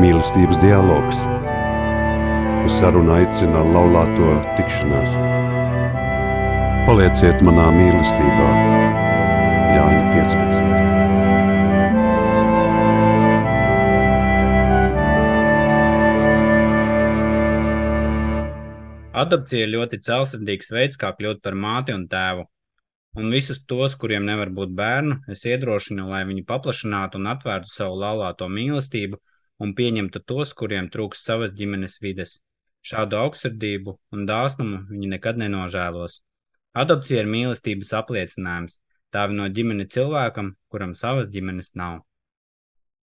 [0.00, 1.18] Mīlestības dialogs.
[2.64, 5.12] Uz sarunu aicina laulāto tikšanās.
[6.86, 8.46] Palieciet manā mīlestībā,
[9.74, 10.62] Jāņa 15.
[19.20, 22.48] Adopcija ir ļoti caursirdīgs veids, kā kļūt par māti un tēvu.
[23.20, 28.00] Un visus tos, kuriem nevar būt bērnu, es iedrošinu, lai viņi paplašinātu un atvērtu savu
[28.00, 29.20] laulāto mīlestību
[29.60, 32.38] un pieņemtu tos, kuriem trūks savas ģimenes vides.
[32.80, 36.20] Šādu augstsirdību un dāsnumu viņi nekad nenožēlos.
[36.80, 38.78] Adopcija ir mīlestības apliecinājums,
[39.12, 42.00] dāvino ģimeni cilvēkam, kuram savas ģimenes nav.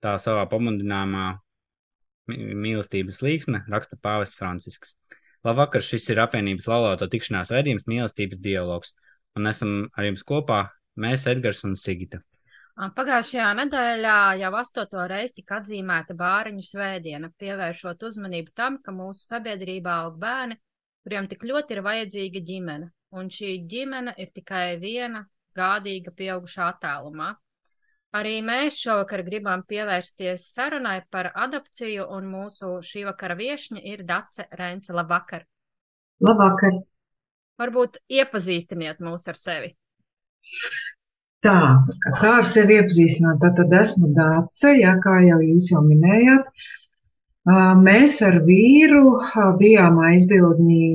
[0.04, 1.28] Tā savā pamudinājumā
[2.30, 4.96] mīlestības līksme raksta Pāvests Francisks.
[5.46, 8.96] Labvakar, šis ir apvienības laulāto tikšanās raidījums mīlestības dialogs,
[9.38, 10.62] un esam ar jums kopā
[10.98, 12.22] mēs, Edgars un Sigita.
[12.76, 19.94] Pagājušajā nedēļā jau astoto reizi tika atzīmēta bāriņu svētdiena, pievēršot uzmanību tam, ka mūsu sabiedrībā
[20.04, 20.58] aug bērni,
[21.06, 25.24] kuriem tik ļoti ir vajadzīga ģimene, un šī ģimene ir tikai viena
[25.56, 27.30] gādīga pieaugušā attālumā.
[28.16, 34.50] Arī mēs šovakar gribam pievērsties sarunai par adopciju, un mūsu šī vakara viešņa ir Dace
[34.52, 34.92] Rence.
[34.92, 35.48] Labvakar!
[36.28, 36.84] Labvakar!
[37.56, 39.76] Varbūt iepazīstiniet mūs ar sevi.
[41.46, 41.58] Tā,
[42.18, 46.48] kā ar sevi iepazīstināt, tad esmu Dāce, jā, kā jau jūs jau minējāt.
[47.86, 49.20] Mēs ar vīru
[49.60, 50.88] bijām aizbildņi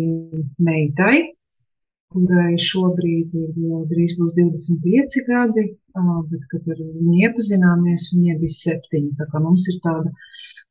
[0.66, 1.20] meitai,
[2.10, 5.68] kurai šobrīd ir jau drīz būs 25 gadi,
[6.32, 9.14] bet, kad ar viņu iepazināmies, viņai bija septiņi.
[9.20, 10.10] Tā kā mums ir tāda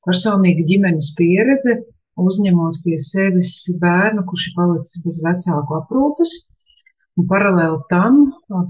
[0.03, 1.79] personīga ģimenes pieredze,
[2.19, 6.35] uzņemot pie sevis bērnu, kurš ir palicis bez vecāku aprūpes.
[7.19, 8.19] Un paralēli tam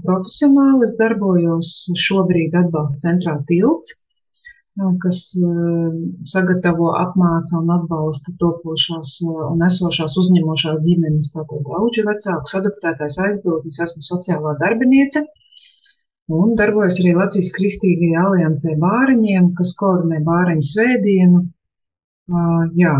[0.04, 1.72] profesionāli es darbojos
[2.04, 3.92] šobrīd atbalsta centrā tilts,
[5.04, 5.20] kas
[6.32, 14.02] sagatavo, apmāca un atbalsta topošās un esošās uzņemošās ģimenes, tātad auģu vecākus, adoptētājs aizbildnis, esmu
[14.08, 15.24] sociālā darbiniece.
[16.40, 21.40] Un darbojos arī Latvijas Kristīgajā aliansē bāriņiem, kas koordinē bāriņu svētdienu.
[22.30, 22.92] Uh, jā,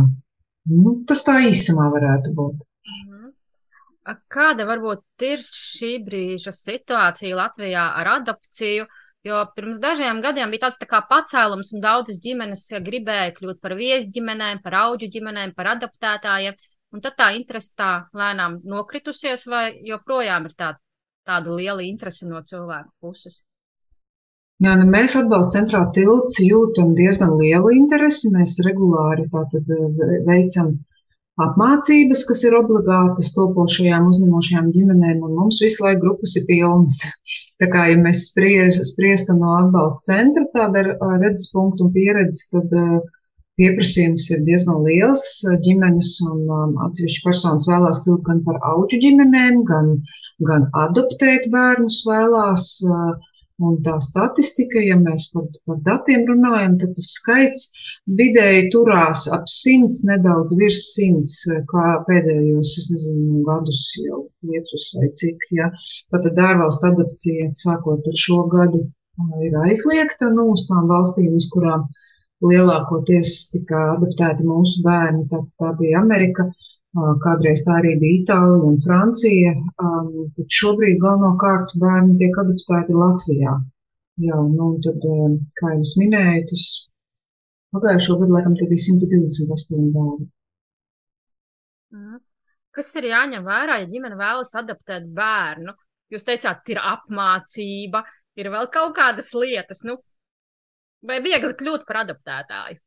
[0.69, 2.59] Nu, tas tā īsumā varētu būt.
[4.33, 8.87] Kāda varbūt ir šī brīža situācija Latvijā ar adopciju?
[9.29, 13.75] Jo pirms dažiem gadiem bija tāds tā kā pacēlums, un daudzas ģimenes gribēja kļūt par
[13.77, 16.57] viesģimenēm, par auģu ģimenēm, par adoptētājiem.
[16.97, 20.73] Un tad tā interese tā lēnām nokritusies, vai joprojām ir tā,
[21.29, 23.43] tāda liela interese no cilvēku puses?
[24.61, 28.33] Jā, nu mēs atbalsta centrā tilts jūtam diezgan lielu interesi.
[28.33, 30.75] Mēs regulāri tātad eh, veicam
[31.47, 36.99] apmācības, kas ir obligātas topošajām uzņemošajām ģimenēm, un mums visu laiku grupas ir pilnas.
[37.61, 40.85] Tā kā, ja mēs spriež, spriestu no atbalsta centra tāda
[41.21, 42.73] redzes punktu un pieredzes, tad
[43.61, 45.25] pieprasījums ir diezgan liels.
[45.67, 49.93] Ģimenes un atsevišķi personas vēlās kļūt gan par auģu ģimenēm, gan,
[50.49, 52.71] gan adoptēt bērnus vēlās.
[52.89, 53.30] Uh,
[53.61, 57.67] Un tā statistika, ja mēs par, par datiem runājam, tad tas skaits
[58.21, 61.35] vidēji turās ap simts, nedaudz virs simts,
[61.73, 65.69] kā pēdējos, es nezinu, gadus jau piecus vai cik, ja.
[66.15, 68.87] Tātad ārvalstu adopcija, sākot ar šo gadu,
[69.45, 71.85] ir aizliegta, nu, uz tām valstīm, uz kurām
[72.49, 76.49] lielākoties tika adoptēti mūsu bērni, tā, tā bija Amerika,
[76.99, 83.53] Kādreiz tā arī bija Itālija un Francija, tad šobrīd galvenokārt bērni tiek adoptēti Latvijā.
[84.21, 85.07] Jā, nu, tad,
[85.61, 86.65] kā jau es minēju, tas
[87.77, 90.27] pagājušo gadu laikam tie bija 128 bērni.
[91.95, 92.19] Mhm.
[92.75, 95.75] Kas ir jāņem vērā, ja ģimene vēlas adaptēt bērnu?
[96.11, 98.03] Jūs teicāt, ir apmācība,
[98.39, 99.97] ir vēl kaut kādas lietas, nu,
[101.07, 102.83] vai viegli kļūt par adaptētāju?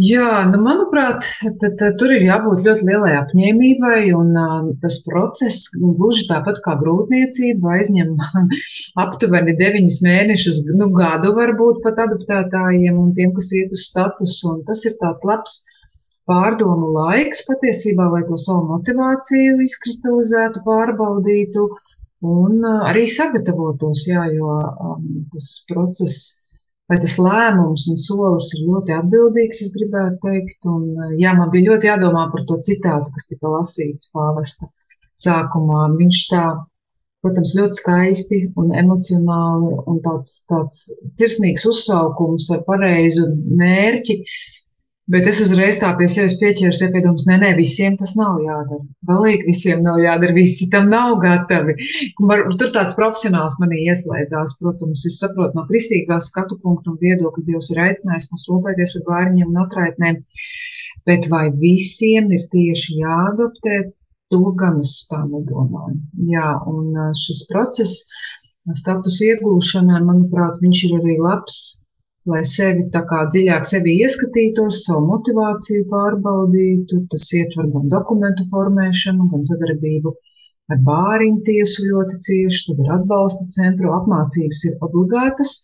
[0.00, 1.26] Jā, nu, manuprāt,
[1.60, 6.78] tad, tad, tur ir jābūt ļoti lielai apņēmībai, un uh, tas process, gluži tāpat kā
[6.80, 8.14] grūtniecība, aizņem
[9.04, 14.64] aptuveni deviņus mēnešus, nu, gadu varbūt pat adaptētājiem un tiem, kas iet uz statusu, un
[14.64, 15.60] tas ir tāds labs
[16.24, 21.68] pārdomu laiks patiesībā, lai to savu motivāciju izkristalizētu, pārbaudītu
[22.32, 26.30] un uh, arī sagatavotos, jā, jo um, tas process
[26.90, 30.58] vai tas lēmums un solis ir ļoti atbildīgs, es gribētu teikt.
[30.68, 34.68] Un, jā, man bija ļoti jādomā par to citātu, kas tika lasīts pāvesta
[35.22, 35.86] sākumā.
[35.98, 36.44] Viņš tā,
[37.24, 40.84] protams, ļoti skaisti un emocionāli un tāds, tāds
[41.16, 43.28] sirsnīgs uzsaukums ar pareizu
[43.62, 44.22] mērķi
[45.10, 48.84] Bet es uzreiz tā pie sevis pieķēru, iedomājos, nē, nē, visiem tas nav jādara.
[49.08, 51.74] Galīgi visiem nav jādara, visi tam nav gatavi.
[52.20, 54.54] Tur tāds profesionāls manī ieslēdzās.
[54.60, 59.04] Protams, es saprotu no kristīgā skatu punkta un viedokļa, Dievs ir aicinājis mums rūpēties par
[59.10, 60.22] bērniem un atraitnēm.
[61.10, 63.82] Bet vai visiem ir tieši jāadoptē,
[64.30, 65.98] to gan es tā nedomāju.
[66.30, 68.06] Jā, un šis process,
[68.78, 71.62] status iegūšanai, manuprāt, viņš ir arī labs
[72.30, 77.00] lai sevi tā kā dziļāk sevi ieskatītos, savu motivāciju pārbaudītu.
[77.14, 80.14] Tas ietver gan dokumentu formēšanu, gan sadarbību
[80.72, 85.56] ar bāriņu tiesu ļoti cieši, tad ir atbalsta centru, apmācības ir obligātas.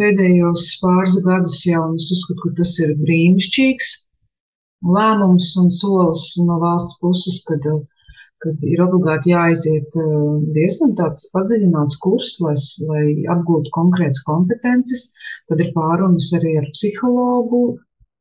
[0.00, 3.94] Pēdējos pāris gadus jau es uzskatu, ka tas ir brīnišķīgs
[4.96, 7.66] lēmums un solis no valsts puses, kad
[8.40, 10.12] kad ir obligāti jāaiziet eh,
[10.56, 12.54] diezgan tāds padziļināts kurs, lai,
[12.88, 13.02] lai
[13.34, 15.10] apgūtu konkrētas kompetences.
[15.50, 17.62] Tad ir pārunas arī ar psihologu,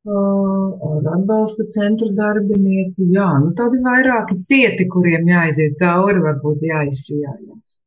[0.10, 3.10] ar atbalsta centra darbinieku.
[3.14, 7.78] Jā, nu tādi vairāki cieti, kuriem jāaiziet cauri, varbūt jāizsijājas.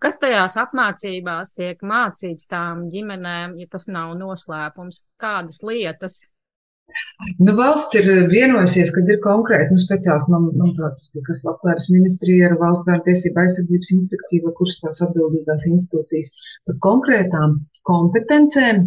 [0.00, 5.04] Kas tajās apmācībās tiek mācīts tām ģimenēm, ja tas nav noslēpums?
[5.20, 6.22] Kādas lietas?
[7.44, 12.56] Nu, valsts ir vienojusies, ka ir konkrēti nu, speciāls, man, manuprāt, kas labklājības ministrija ar
[12.60, 16.32] valsts bērnu tiesību aizsardzības inspekciju vai kuras tās atbildīgās institūcijas
[16.68, 17.56] par konkrētām
[17.88, 18.86] kompetencēm.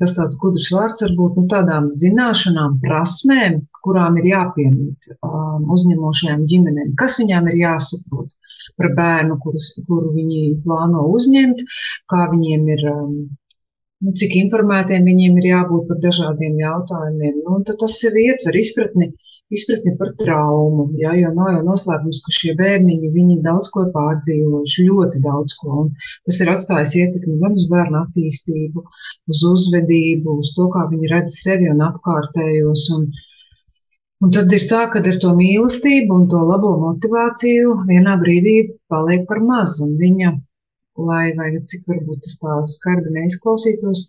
[0.00, 6.94] Tas tāds gudrs vārds varbūt nu, tādām zināšanām, prasmēm, kurām ir jāpiemīt um, uzņemošajām ģimenēm,
[6.98, 8.32] kas viņām ir jāsaprot
[8.80, 11.62] par bērnu, kurus, kuru viņi plāno uzņemt,
[12.10, 13.12] kā viņiem ir um,
[14.04, 17.38] nu, cik informētiem viņiem ir jābūt par dažādiem jautājumiem.
[17.44, 19.12] Nu, tas sev ietver izpratni,
[19.52, 24.86] izpratni par traumu, ja, jo nav jau noslēpums, ka šie bērniņi, viņi daudz ko pārdzīvojuši,
[24.88, 25.92] ļoti daudz ko, un
[26.24, 28.86] tas ir atstājis ietekmi gan uz bērnu attīstību,
[29.34, 33.08] uz uzvedību, uz to, kā viņi redz sevi un apkārtējos, un,
[34.22, 38.54] Un tad ir tā, ka ar to mīlestību un to labo motivāciju vienā brīdī
[38.88, 40.30] paliek par maz, un viņa
[41.08, 44.06] lai, vai cik varbūt tas tā skarbi neizklausītos,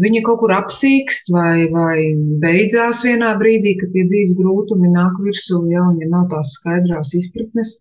[0.00, 1.96] viņa kaut kur apsīkst vai, vai
[2.42, 7.12] beidzās vienā brīdī, kad tie dzīves grūtumi nāk virsū, ja, un ja nav tās skaidrās
[7.18, 7.74] izpratnes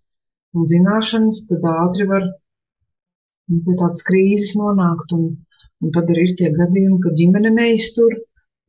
[0.57, 2.27] un zināšanas, tad ātri var
[3.51, 5.31] pie tādas krīzes nonākt, un,
[5.83, 8.17] un tad arī ir tie gadījumi, kad ģimene neiztur,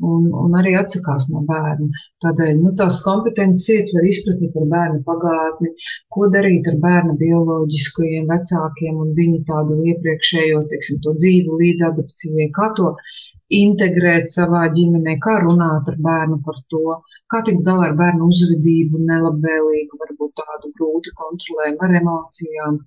[0.03, 1.89] un, un arī atsakās no bērna.
[2.25, 5.73] Tādēļ nu, tās kompetences ietver izpratni par bērnu pagātni,
[6.15, 12.73] ko darīt ar bērna bioloģiskajiem vecākiem un viņu tādu iepriekšējo teiksim, dzīvu līdz adopcijai, kā
[12.79, 12.94] to
[13.59, 16.97] integrēt savā ģimenē, kā runāt ar bērnu par to,
[17.33, 22.81] kā tikt galā ar bērnu uzvedību, nelabvēlīgu, varbūt tādu grūti kontrolējumu ar emocijām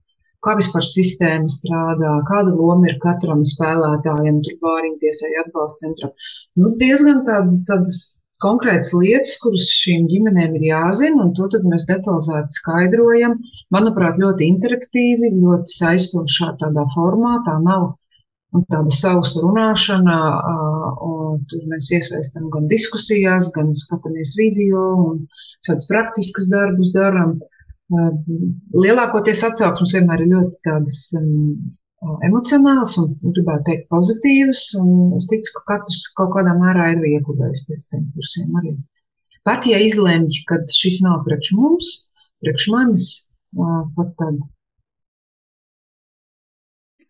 [0.45, 6.13] kā vispār sistēma strādā, kāda loma ir katram spēlētājam, tur bāriņtiesai atbalsta centram.
[6.59, 7.97] Nu, diezgan tād, tādas
[8.43, 13.37] konkrētas lietas, kuras šīm ģimenēm ir jāzina, un to mēs detalizēti skaidrojam.
[13.73, 17.93] Manuprāt, ļoti interaktīvi, ļoti saistošā tādā formātā nav
[18.71, 20.17] tāda sausa runāšana,
[21.05, 25.23] un tur mēs iesaistam gan diskusijās, gan skatāmies video un
[25.67, 27.37] tādas praktiskas darbus darām.
[28.73, 31.67] Lielākoties atsauksmes vienmēr ir ļoti tādas um,
[32.25, 34.63] emocionāls un, gribētu teikt, pozitīvas.
[35.19, 38.75] Es ticu, ka katrs kaut kādā mērā ir ieguvējis pēc tiem kursiem arī.
[39.45, 41.91] Pat ja izlemj, ka šis nav priekš mums,
[42.41, 43.09] priekš manis,
[43.55, 44.41] pat tad.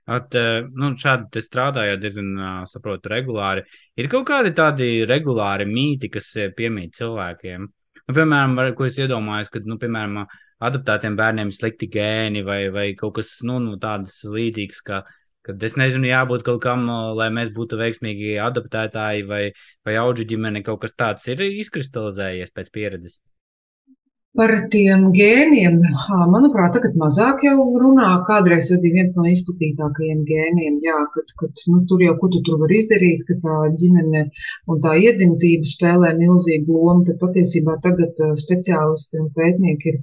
[0.06, 0.36] At,
[0.78, 2.28] nu, šādi strādājot, diezgan
[2.70, 3.64] saprotu, regulāri.
[3.98, 7.66] Ir kaut kādi tādi regulāri mīti, kas piemīt cilvēkiem.
[8.06, 10.28] Nu, piemēram, ko es iedomājos, kad, nu, piemēram,
[10.66, 15.02] adaptētiem bērniem slikti gēni vai, vai kaut kas nu, nu, tāds līdzīgs, ka,
[15.46, 16.86] kad es nezinu, jābūt kaut kam,
[17.18, 19.44] lai mēs būtu veiksmīgi adaptētāji vai,
[19.88, 23.20] vai auģu ģimene, kaut kas tāds ir izkristalizējies pēc pieredzes.
[24.36, 25.78] Par tiem gēniem,
[26.32, 28.08] manuprāt, tagad mazāk jau runā.
[28.28, 32.42] Kādreiz tas bija viens no izplatītākajiem gēniem, jā, kad, kad nu, tur jau ko tu
[32.48, 34.26] tur var izdarīt, ka tā ģimene
[34.68, 37.06] un tā iedzimtība spēlē milzīgu lomu.
[37.08, 40.02] Tad patiesībā tagad speciālisti un pētnieki ir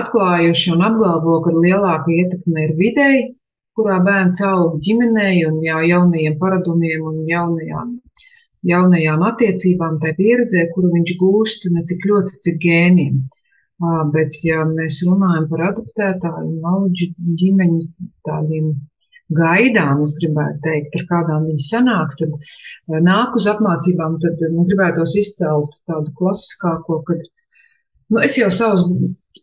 [0.00, 3.24] atklājuši un apgalvo, ka lielāka ietekme ir videi,
[3.76, 7.96] kurā bērns aug ģimenei un jā, jaunajiem paradumiem un jaunajām,
[8.74, 13.18] jaunajām attiecībām, tai pieredzē, kuru viņš gūst ne tik ļoti, cik gēniem.
[14.12, 17.10] Bet, ja mēs runājam par adaptētāju un auģu
[17.42, 17.80] ģimeņu
[18.24, 18.70] tādiem
[19.36, 22.32] gaidām, es gribētu teikt, ar kādām viņi sanāk, tad
[23.04, 27.20] nāk uz apmācībām, tad nu, gribētos izcelt tādu klasiskāko, kad
[28.08, 28.88] nu, es jau savus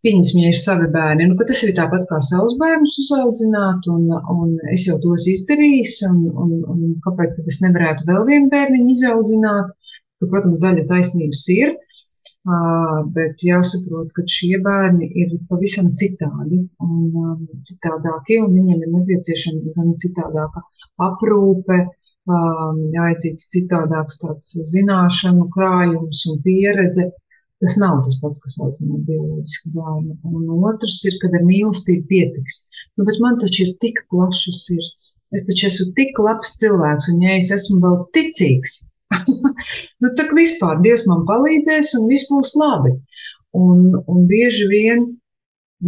[0.03, 4.49] Pieņemsim, ja ir savi bērni, nu, tas ir tāpat kā savus bērnus uzaudzināt, un, un
[4.73, 9.69] es jau tos izdarīju, un, un, un kāpēc es nevarētu vēl vienu bērniņu izaudzināt,
[10.19, 11.71] ka, protams, daļa taisnības ir,
[13.15, 19.93] bet jāsaprot, ka šie bērni ir pavisam citādi un citādākie, un viņiem ir nepieciešama gan
[20.03, 20.63] citādāka
[21.07, 21.79] aprūpe,
[22.27, 27.11] jāiedzīst citādāks tāds zināšanu krājums un pieredze.
[27.63, 30.17] Tas nav tas pats, kas audzināt bioloģisku bērnu.
[30.27, 32.65] Un otrs ir, kad ar mīlestību pietiks.
[32.97, 35.13] Nu, bet man taču ir tik plaša sirds.
[35.31, 38.81] Es taču esmu tik labs cilvēks, un ja es esmu vēl ticīgs,
[40.01, 42.95] nu, tā kā vispār Dievs man palīdzēs un viss būs labi.
[43.53, 45.03] Un, un bieži vien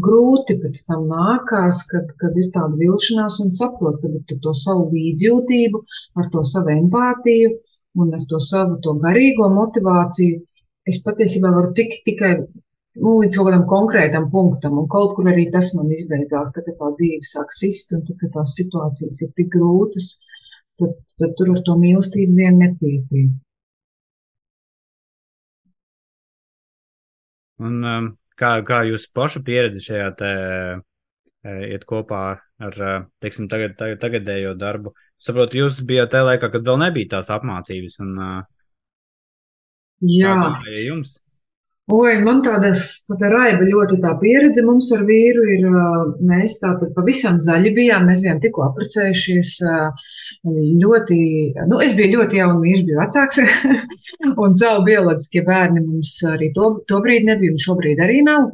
[0.05, 4.89] grūti pēc tam nākās, kad, kad ir tāda vilšanās un saprot, ka ar to savu
[4.91, 5.82] līdzjūtību,
[6.22, 7.55] ar to savu empātiju
[8.03, 10.41] un ar to savu to garīgo motivāciju
[10.89, 15.48] es patiesībā varu tikt tikai nu, līdz kaut kādam konkrētam punktam, un kaut kur arī
[15.53, 20.12] tas man izbeidzās, tad, tā dzīve sāk sist, un tad, tās situācijas ir tik grūtas,
[20.82, 23.34] tad, tad tur ar to mīlestību vien nepietiek.
[27.65, 28.08] Un um,
[28.39, 34.01] kā, kā jūsu pašu pieredze šajā te e, iet kopā ar, e, teiksim, tagad, tagad,
[34.01, 34.91] tagadējo darbu?
[35.15, 38.41] Saprotu, jūs bijat tajā laikā, kad vēl nebija tās apmācības, un uh,
[40.03, 40.36] Jā.
[40.60, 41.15] kā jums?
[41.94, 45.68] Oi, man tādas, tāda raiba ļoti tā pieredze mums ar vīru ir,
[46.25, 49.51] mēs tātad pavisam zaļi bijām, mēs bijām tikko apprecējušies,
[50.82, 51.20] ļoti,
[51.70, 53.38] nu, es biju ļoti jauna, viņš bija vecāks,
[54.48, 58.50] un savu bioloģiskie bērni mums arī to, to brīdi nebija, un šobrīd arī nav.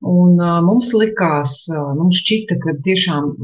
[0.00, 3.34] Un mums likās, mums šķita, ka tiešām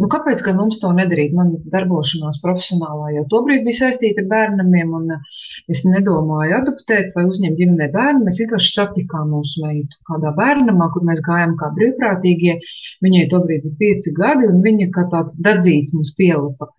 [0.00, 1.34] Nu, kāpēc gan mums to nedarīt?
[1.36, 5.26] Man darbošanās profesionālā jau tobrīd bija saistīta ar bērniem, un eh,
[5.74, 8.24] es nedomāju adoptēt vai uzņemt ģimenē bērnu.
[8.24, 12.56] Mēs vienkārši satikām mūsu meitu kādā bērnamā, kur mēs gājām kā brīvprātīgie.
[13.04, 16.70] Viņai tobrīd bija pieci gadi, un viņa kā tāds dadzīts mums pielipa.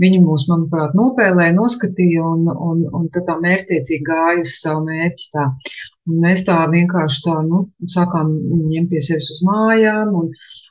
[0.00, 5.50] Viņa mūs, manuprāt, nopēlēja, noskatīja, un, un, un tā mērķtiecīgi gāja uz savu mērķi tā.
[6.08, 8.30] Mēs tā vienkārši tā, nu, sākām
[8.70, 10.30] ņemt pie sevis uz mājām, un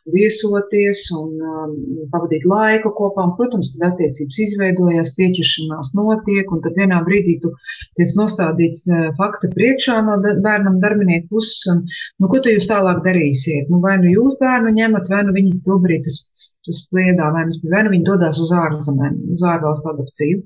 [0.10, 1.76] viesoties un um,
[2.10, 3.28] pavadīt laiku kopā.
[3.28, 7.54] Un, protams, kad attiecības izveidojās, pieķeršanās notiek, un tad vienā brīdī tu
[8.00, 11.86] tiec nostādīts uh, fakta priekšā no da bērnam darbinieku puses, un,
[12.18, 13.70] nu, ko tu jūs tālāk darīsiet?
[13.70, 17.86] Nu, vai nu jūs bērnu ņemat, vai nu viņi tobrīd tas, tas pliedā, nu, vai
[17.86, 20.42] nu viņi dodās uz ārzemēm, uz ārvalstu adopciju.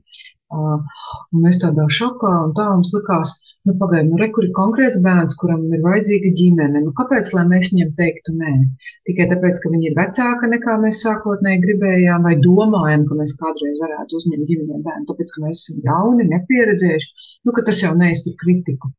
[0.53, 3.33] Un mēs tādā šokā, un tā mums likās,
[3.65, 6.79] Nu, pagaidi, nu, re, kur ir konkrēts bērns, kuram ir vajadzīga ģimene.
[6.83, 8.55] Nu, kāpēc, lai mēs viņam teiktu nē?
[9.07, 13.77] Tikai tāpēc, ka viņi ir vecāka nekā mēs sākotnēji gribējām, vai domājam, ka mēs kādreiz
[13.79, 18.35] varētu uzņemt ģimenē bērnu, tāpēc, ka mēs esam jauni, nepieredzējuši, nu, ka tas jau neiztur
[18.41, 18.91] kritiku.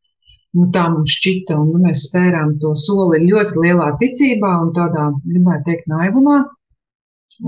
[0.57, 5.11] Nu, tā mums šķita, un nu, mēs spērām to soli ļoti lielā ticībā un tādā,
[5.27, 6.39] gribētu teikt, naivumā,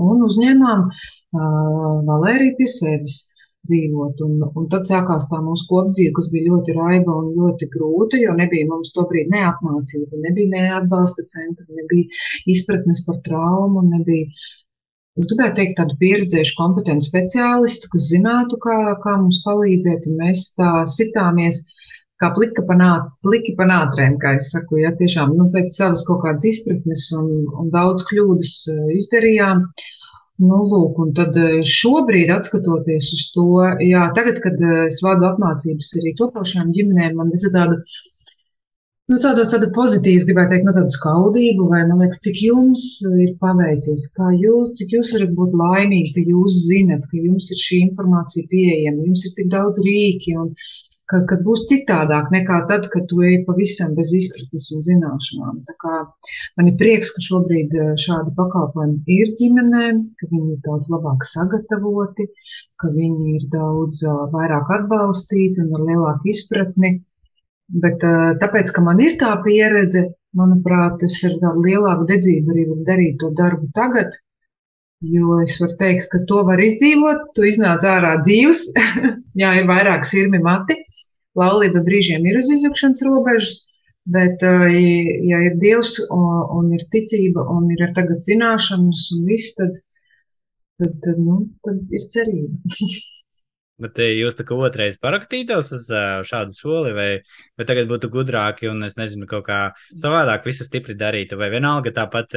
[0.05, 3.23] un uzņēmām uh, Valēriju pie sevis
[3.67, 4.21] dzīvot.
[4.25, 8.35] Un, un tad sākās tā mūsu kopdzīve, kas bija ļoti raiba un ļoti grūta, jo
[8.37, 12.21] nebija mums to brīdi neapmācība, nebija neatbalsta centra, nebija
[12.53, 14.29] izpratnes par traumu, nebija.
[15.17, 20.43] Es gribētu teikt, tādu pieredzējušu, kompetentu speciālistu, kas zinātu, kā, kā mums palīdzēt, un mēs
[20.59, 21.63] tā sitāmies
[22.21, 23.09] kā plika panāt,
[23.57, 28.05] panātrēm, kā es saku, ja tiešām, nu, pēc savas kaut kādas izpratnes un, un daudz
[28.09, 29.65] kļūdas eh, izdarījām.
[29.65, 29.96] Uh,
[30.45, 33.45] Nu, lūk, un tad eh, šobrīd, skatoties uz to,
[33.81, 37.79] jā, tagad, kad eh, es vadu apmācības arī topošajām ģimenēm, man ir tāda,
[39.09, 42.85] nu, tāda, tāda pozitīva, gribētu teikt, no tādu skaudību, vai man liekas, cik jums
[43.25, 47.63] ir paveicies, kā jūs, cik jūs varat būt laimīgi, ka jūs zinat, ka jums ir
[47.63, 52.59] šī informācija pieejama, jums ir tik daudz rīki un, uh, ka, ka būs citādāk nekā
[52.69, 55.61] tad, kad tu ej pavisam bez izpratnes un zināšanām.
[55.69, 55.95] Tā kā
[56.59, 61.25] man ir prieks, ka šobrīd eh, šādi pakalpojumi ir ģimenēm, ka viņi ir daudz labāk
[61.31, 62.27] sagatavoti,
[62.81, 66.91] ka viņi ir daudz uh, vairāk atbalstīti un ar lielāku izpratni.
[67.83, 70.05] Bet uh, tāpēc, ka man ir tā pieredze,
[70.37, 74.13] manuprāt, es ar tādu lielāku dedzību arī varu darīt to darbu tagad,
[75.05, 77.27] Jo es varu teikt, ka to var izdzīvot.
[77.37, 78.63] Tu iznāc ārā dzīves,
[79.41, 80.79] jā, ir vairāk sirmi mati.
[81.37, 83.59] Laulība brīžiem ir uz izjukšanas robežas,
[84.09, 86.23] bet, ja ir dievs un,
[86.55, 89.77] un ir ticība un ir tagad zināšanas un viss, tad,
[90.81, 92.57] tad, tad, nu, tad ir cerība.
[93.77, 95.83] Bet jūs tā kā otrais parakstītos uz
[96.25, 97.09] šādu soli, vai,
[97.53, 99.59] vai tagad būtu gudrāki un es nezinu, kaut kā
[99.93, 102.33] savādāk visu stipri darītu, vai vienalga tāpat,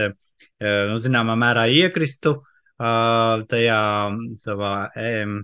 [0.61, 2.35] nu, zināmā mērā iekristu
[2.81, 3.81] tajā
[4.41, 5.37] savā, um,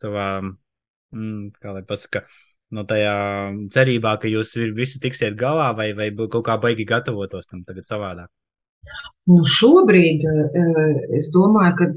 [0.00, 2.24] savā mm, kā lai pasaka,
[2.72, 3.14] no tajā
[3.74, 8.30] cerībā, ka jūs visi tiksiet galā, vai, vai kaut kā baigi gatavotos tam tagad savādāk?
[9.30, 10.24] Nu šobrīd
[11.18, 11.90] es domāju, ka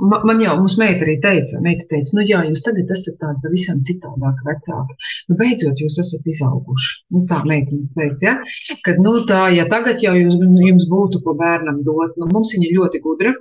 [0.00, 3.42] Man, man jau, mums meita arī teica, meita teica, nu jā, jūs tagad esat tādi
[3.44, 4.96] pavisam citādāk vecāki.
[5.28, 6.92] Nu, beidzot, jūs esat izauguši.
[7.12, 8.78] Nu, tā meitenes teica, ja?
[8.86, 12.70] Kad, nu tā, ja tagad jau jūs, jums būtu ko bērnam dot, nu, mums viņa
[12.78, 13.34] ļoti gudra,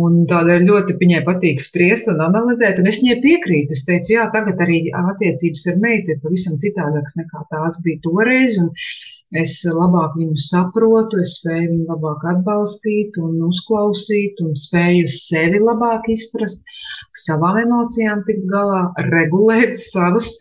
[0.00, 3.78] un tādēļ ļoti viņai patīk spriest un analizēt, un es viņai piekrītu.
[3.78, 8.58] Es teicu, jā, tagad arī attiecības ar meitu ir pavisam citādākas nekā tās bija toreiz,
[8.60, 8.74] un
[9.30, 16.08] Es labāk viņu saprotu, es spēju viņu labāk atbalstīt un uzklausīt, un spēju sevi labāk
[16.10, 16.64] izprast,
[17.14, 20.32] savām emocijām tikt galā, regulēt savas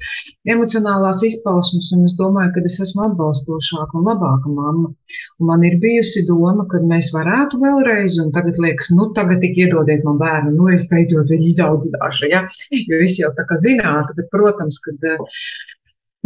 [0.49, 1.91] emocionālās izpausmes.
[1.93, 4.89] Un es domāju, ka es esmu atbalstošāka un labāka mamma.
[5.37, 9.67] Un man ir bijusi doma, ka mēs varētu vēlreiz, un tagad liekas, nu, tagad tik
[9.67, 12.47] iedodiet man bērnu, nu, es beidzot viņu izaudzināšu, ja?
[12.89, 15.11] jo es jau tā kā zinātu, bet, protams, kad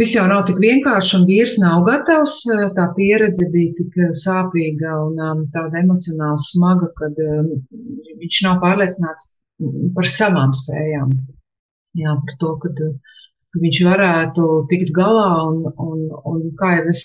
[0.00, 2.40] Viss jau nav tik vienkārši, un vīrs nav gatavs.
[2.78, 7.52] Tā pieredze bija tik sāpīga un um, tāda emocionāli smaga, ka um,
[8.22, 9.28] viņš nav pārliecināts
[9.94, 11.14] par savām spējām.
[12.00, 17.04] Jā, par to, ka, ka viņš varētu tikt galā un, un, un kā jau es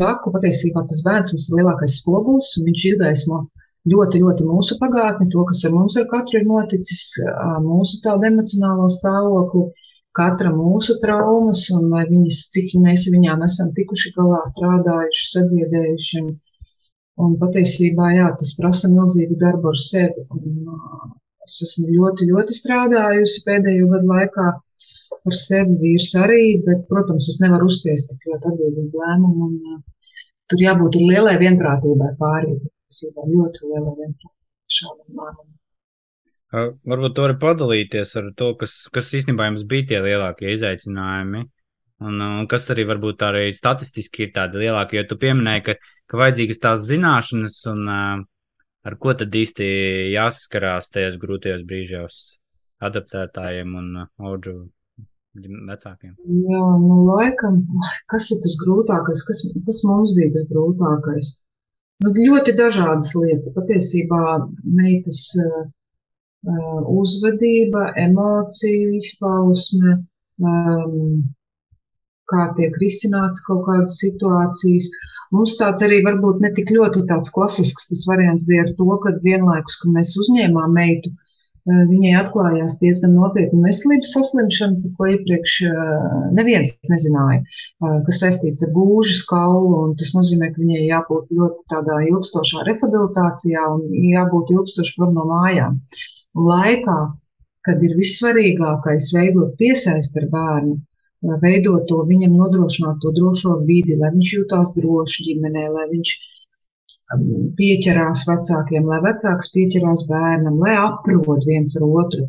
[0.00, 3.44] saku, patiesībā tas bērns mums ir lielākais spogulis, un viņš izgaismo
[3.90, 7.02] ļoti, ļoti mūsu pagātni, to, kas ar mums ar katru ir noticis,
[7.64, 9.66] mūsu tādu emocionālo stāvokli,
[10.16, 16.22] katra mūsu traumas un vai viņas, cik mēs viņām esam tikuši galā, strādājuši, sadziedējuši.
[16.24, 16.34] Un,
[17.26, 20.26] un patiesībā, jā, tas prasa milzīgu darbu ar sevi.
[20.34, 20.78] Un,
[21.46, 24.46] es esmu ļoti, ļoti strādājusi pēdējo gadu laikā
[25.26, 29.50] par sevi, vīrs arī, bet, protams, es nevaru uzspiest tik ļoti atbildīgu lēmumu.
[29.50, 29.84] Un,
[30.50, 32.64] tur jābūt lielai vienprātībai pārējai
[32.96, 35.52] patiesībā ļoti liela vienprātība šādam lēmumam.
[36.86, 41.42] Varbūt var padalīties ar to, kas, kas īstenībā jums bija tie lielākie izaicinājumi,
[42.06, 45.76] un, un kas arī varbūt arī statistiski ir tādi lielākie, jo tu pieminēji, ka,
[46.08, 47.90] ka vajadzīgas tās zināšanas, un
[48.86, 49.66] ar ko tad īsti
[50.14, 52.22] jāsaskarās tajos grūtajos brīžos
[52.86, 54.56] adaptētājiem un audžu
[55.36, 56.14] vecākiem?
[56.46, 57.58] Jā, nu laikam,
[58.12, 61.34] kas ir tas grūtākais, kas, kas mums bija tas grūtākais?
[62.04, 63.54] Nu, ļoti dažādas lietas.
[63.56, 64.20] Patiesībā
[64.78, 65.64] meitas uh,
[66.92, 69.94] uzvedība, emociju izpausme,
[70.42, 71.24] um,
[72.30, 74.90] kā tiek risināts kaut kādas situācijas.
[75.34, 79.14] Mums tāds arī varbūt ne tik ļoti tāds klasisks tas variants bija ar to, ka
[79.24, 81.14] vienlaikus, kad mēs uzņēmām meitu,
[81.66, 85.54] viņai atklājās diezgan nopietna veselības saslimšana, par ko iepriekš
[86.38, 87.42] neviens nezināja,
[88.06, 93.64] kas saistīts ar gūžu skaulu, un tas nozīmē, ka viņai jābūt ļoti tādā ilgstošā rehabilitācijā
[93.74, 95.80] un jābūt ilgstoši prom no mājām.
[96.36, 96.98] Laikā,
[97.66, 100.78] kad ir vissvarīgākais veidot piesaisti ar bērnu,
[101.42, 106.35] veidot to viņam nodrošināt to drošo vidi, lai viņš jūtās droši ģimenē, lai viņš um,
[107.58, 112.26] pieķerās vecākiem, lai vecāks pieķerās bērnam, lai aprod viens ar otru.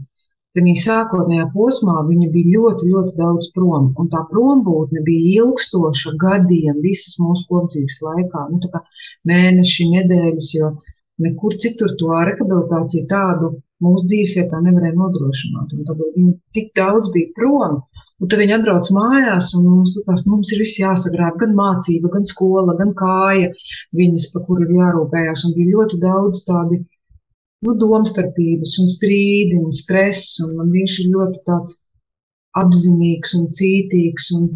[0.57, 6.79] Tenī sākotnējā posmā viņa bija ļoti, ļoti daudz prom, un tā prombūtne bija ilgstoša gadiem
[6.81, 8.81] visas mūsu kopdzīves laikā, nu tā kā
[9.29, 10.71] mēneši, nedēļas, jo
[11.25, 13.51] nekur citur to rehabilitāciju tādu
[13.85, 15.77] mūsu dzīvesvietā nevarēja nodrošināt.
[15.77, 17.81] Un tad viņi tik daudz bija prom,
[18.21, 22.11] un tad viņi atbrauc mājās, un mums likās, nu, mums ir viss jāsagrāb, gan mācība,
[22.15, 23.51] gan skola, gan kāja,
[23.97, 26.79] viņas, pa kuru ir jārūpējās, un bija ļoti daudz tādi,
[27.65, 31.77] nu, domstarpības un strīdi un stress, un man viņš ir ļoti tāds
[32.57, 34.49] apzinīgs un cītīgs, un,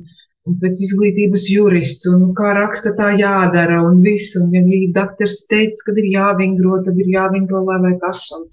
[0.50, 4.64] un pēc izglītības jurists, un kā raksta tā jādara, un viss, un ja
[4.96, 8.48] doktors teica, ka ir jāvingro, tad ir jāvingro, lai vai kas, un,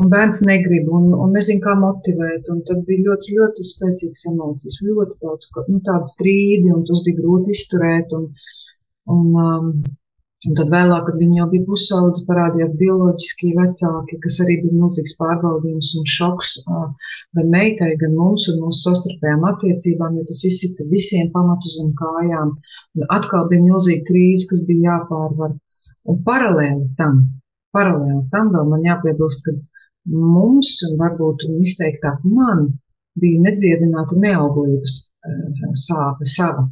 [0.00, 2.46] Un bērns negrib un, un nezina, kā motivēt.
[2.52, 7.18] Un tad bija ļoti, ļoti spēcīgas emocijas, ļoti daudz nu, tādu strīdi, un tas bija
[7.18, 8.14] grūti izturēt.
[8.16, 8.22] Un,
[9.12, 9.66] un, um,
[10.48, 15.12] un tad vēlāk, kad viņi jau bija pusaudzi, parādījās bioloģiskie vecāki, kas arī bija milzīgs
[15.18, 16.86] pārbaudījums un šoks uh,
[17.36, 22.54] gan meitai, gan mums un mūsu sastarpējām attiecībām, jo tas izsita visiem pamatus un kājām.
[22.96, 25.52] Un atkal bija milzīga krīze, kas bija jāpārvar.
[26.08, 27.20] Un paralēli tam,
[27.76, 29.54] paralēli tam vēl man jāpiebilst, ka
[30.10, 32.70] mums, un varbūt izteiktāk man,
[33.20, 36.68] bija nedziedināta neauglības eh, sāpe sava.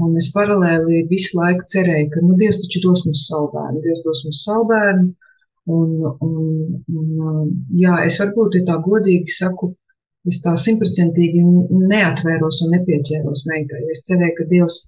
[0.00, 4.00] Un es paralēli visu laiku cerēju, ka nu, Dievs taču dos mums savu bērnu, Dievs
[4.06, 5.10] dos mums savu bērnu.
[5.72, 5.90] Un,
[6.26, 6.38] un,
[6.98, 9.68] un, jā, es varbūt ja tā godīgi saku,
[10.26, 11.42] es tā simtprocentīgi
[11.92, 13.84] neatvēros un nepieķēros meitai.
[13.94, 14.80] Es cerēju, ka Dievs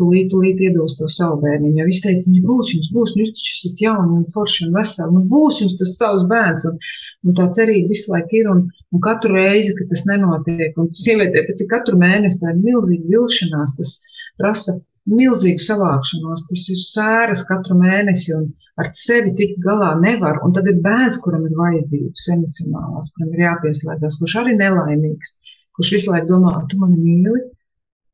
[0.00, 1.74] tūlīt, tūlīt iedos to savu bērniņu.
[1.78, 5.14] Jo viņš teica, viņš būs, jums būs, jūs taču esat jauni un forši un veseli,
[5.16, 6.64] nu, būs jums tas savs bērns.
[6.70, 6.78] Un,
[7.26, 11.44] un tā cerība visu laiku ir, un, un katru reizi, kad tas nenotiek, un sievietē
[11.48, 13.94] tas ir katru mēnesi, tā ir milzīga vilšanās, tas
[14.40, 14.78] prasa
[15.10, 18.50] milzīgu savākšanos, tas ir sēras katru mēnesi un
[18.80, 20.40] ar sevi tikt galā nevar.
[20.46, 25.34] Un tad ir bērns, kuram ir vajadzības emocionālās, kuram ir jāpieslēdzas, kurš arī nelaimīgs,
[25.76, 27.42] kurš visu laiku domā, tu mani mīli,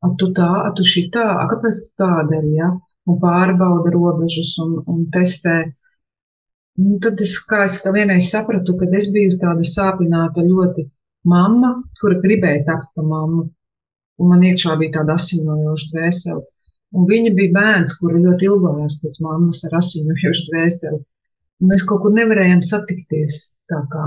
[0.04, 2.70] a tu tā, a tu šitā, a kāpēc tu tā dari, ja?
[3.08, 5.58] Un pārbauda robežas un, un testē.
[6.78, 10.84] Un tad es, kā es kā vienreiz sapratu, kad es biju tāda sāpināta ļoti
[11.32, 13.48] mamma, kura gribēja tapt par mammu.
[14.18, 16.44] Un man iekšā bija tāda asiņojoša dvēsele.
[16.96, 21.00] Un viņa bija bērns, kuru ļoti ilgojās pēc mammas ar asiņojošu dvēseli.
[21.58, 24.06] Un mēs kaut kur nevarējām satikties tā kā,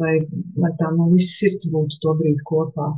[0.00, 0.14] lai,
[0.60, 2.92] lai tā no visas sirds būtu to brīdi kopā.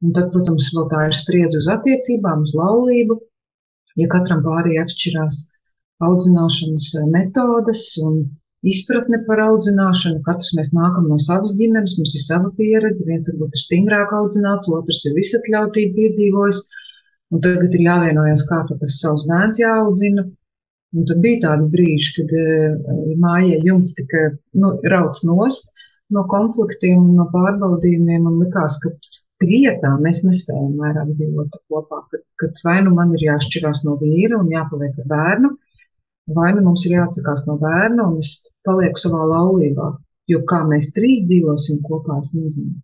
[0.00, 3.18] Un tad, protams, vēl tā ir spriedze uz attiecībām, uz laulību.
[4.00, 5.42] Ja katram pārī atšķirās
[6.06, 8.22] audzināšanas metodas un
[8.64, 13.56] izpratne par audzināšanu, katrs mēs nākam no savas ģimenes, mums ir sava pieredze, viens varbūt
[13.56, 16.62] ir stingrāk audzināts, otrs ir visatļautību piedzīvojis,
[17.30, 20.26] Un tagad ir jāvienojas, kā tas savs bērns jāaudzina.
[20.98, 24.24] Un tad bija tādi brīži, kad uh, mājai jumts tika
[24.58, 25.70] nu, rauts nost
[26.10, 28.90] no konfliktiem un no pārbaudījumiem, un likās, ka
[29.46, 34.40] vietā mēs nespējam vairāk dzīvot kopā, kad, kad vai nu man ir jāšķirās no vīra
[34.40, 35.50] un jāpaliek ar bērnu,
[36.36, 38.34] vai nu mums ir jāatsakās no bērna un es
[38.66, 39.90] palieku savā laulībā,
[40.30, 42.78] jo kā mēs trīs dzīvosim kopā, es nezinu.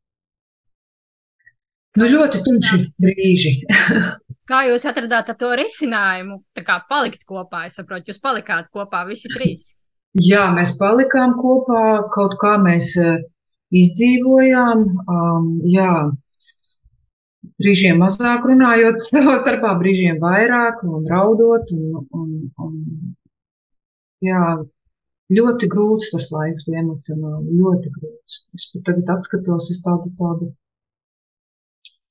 [1.97, 3.53] Nu, ļoti tumši brīži.
[4.51, 6.37] Kā jūs atradāt to risinājumu?
[6.55, 9.73] Tā kā palikt kopā, es saprotu, jūs palikāt kopā visi trīs.
[10.31, 11.81] Jā, mēs palikām kopā,
[12.15, 13.19] kaut kā mēs uh,
[13.75, 14.85] izdzīvojām.
[15.13, 15.91] Um, jā,
[17.63, 19.03] brīžiem mazāk runājot,
[19.43, 21.73] starpā brīžiem vairāk un raudot.
[21.77, 22.29] Un, un,
[22.67, 22.77] un,
[24.25, 24.43] jā,
[25.39, 28.39] ļoti grūts tas laiks bija emocionāli, ļoti grūts.
[28.59, 30.53] Es pat tagad atskatos, es tādu, tādu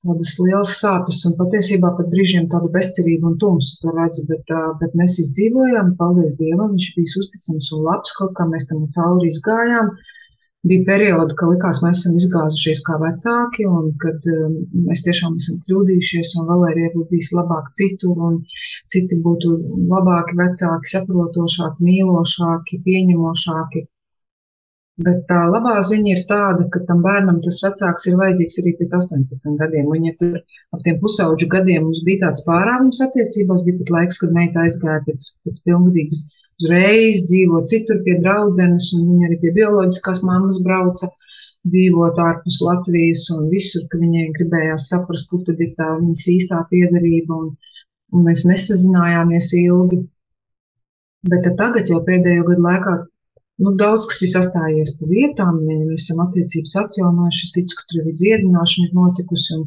[0.06, 4.94] tādas lielas sāpes un patiesībā pat brīžiem tādu bezcerību un tumsu to redzu, bet, bet
[5.00, 9.90] mēs izdzīvojām, paldies Dievam, viņš bija uzticams un labs, kaut kā mēs tam cauri izgājām.
[10.66, 14.54] Bija periodi, ka likās, mēs esam izgāzušies kā vecāki, un kad um,
[14.88, 18.38] mēs tiešām esam kļūdījušies, un Valērija būtu bijis labāk citur, un
[18.94, 19.52] citi būtu
[19.92, 23.84] labāki vecāki, saprotošāki, mīlošāki, pieņemošāki.
[25.06, 28.94] Bet tā labā ziņa ir tāda, ka tam bērnam tas vecāks ir vajadzīgs arī pēc
[28.98, 29.90] 18 gadiem.
[29.92, 30.38] Un, ja tur
[30.72, 35.02] ap tiem pusauģu gadiem mums bija tāds pārāvums attiecībās, bija pat laiks, kad meita aizgāja
[35.10, 36.24] pēc, pēc pilngadības
[36.62, 41.10] uzreiz dzīvot citur pie draudzenes, un viņa arī pie bioloģiskās mammas brauca
[41.66, 46.62] dzīvot ārpus Latvijas un visur, ka viņai gribējās saprast, kur tad ir tā viņas īstā
[46.70, 47.50] piedarība, un,
[48.14, 50.04] un mēs nesazinājāmies ilgi.
[51.26, 52.96] Bet tagad jau pēdējo gadu laikā
[53.64, 57.46] Nu, daudz kas ir sastājies pa vietām, mēs esam attiecības atjaunojuši.
[57.46, 59.56] Es ticu, ka tur arī dziedināšana ir notikusi.
[59.56, 59.62] Un,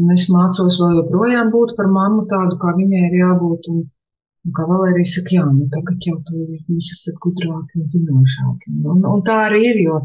[0.00, 3.68] un es mācos vēl joprojām būt par mammu tādu, kā viņai ir jābūt.
[3.74, 3.82] Un,
[4.44, 8.74] un kā Valērija saka, jā, nu tagad jau tu jūs esat gudrāki un zinošāki.
[8.92, 10.02] Un, un tā arī ir, jo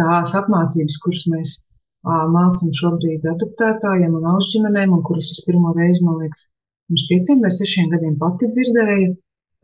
[0.00, 6.04] tās apmācības, kuras mēs ā, mācam šobrīd adoptētājiem un aušģimenēm, un kuras es pirmo reizi,
[6.06, 6.48] man liekas,
[6.88, 9.14] pirms pieciem vai sešiem gadiem pati dzirdēju,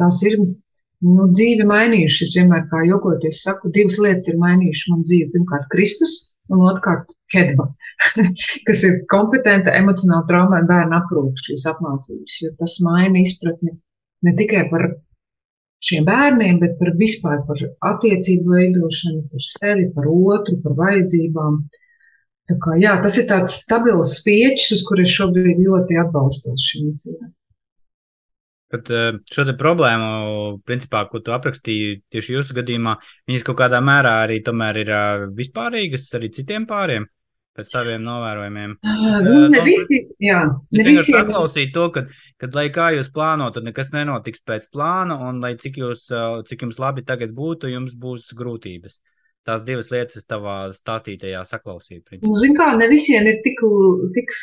[0.02, 2.28] tās ir nu, dzīve mainījušas.
[2.28, 5.32] Es vienmēr kā jokoties saku, divas lietas ir mainījušas man dzīvi.
[5.34, 6.18] Pirmkārt, Kristus
[6.52, 7.66] un otrkārt, Kedba,
[8.68, 13.74] kas ir kompetenta emocionāla traumē bērnu aprūpas šīs apmācības, jo tas maina izpratni
[14.26, 14.88] ne tikai par
[15.84, 17.60] šiem bērniem, bet par vispār par
[17.92, 21.60] attiecību veidošanu, par sevi, par otru, par vajadzībām.
[22.48, 26.88] Tā kā, jā, tas ir tāds stabils spieķis, uz kuru es šobrīd ļoti atbalstos šim
[26.94, 27.34] incidentiem.
[28.72, 30.08] Bet eh, šo problēmu,
[30.68, 35.28] principā, ko tu aprakstīji tieši jūsu gadījumā, viņas kaut kādā mērā arī tomēr ir eh,
[35.38, 37.08] vispārīgas arī citiem pāriem.
[37.58, 38.76] Pēc tādiem novērojumiem.
[39.26, 42.04] Nu, ne visi, jā, ne es vienkārši paklausīju to, ka,
[42.38, 46.04] kad, lai kā jūs plānojat, tad nekas nenotiks pēc plāna, un lai cik, jūs,
[46.46, 49.00] cik jums labi tagad būtu, jums būs grūtības.
[49.48, 52.18] Tās divas lietas tavā stāstītajā saklausīt?
[52.20, 53.62] Nu, Ziniet, kā ne visiem ir tik,
[54.14, 54.34] tik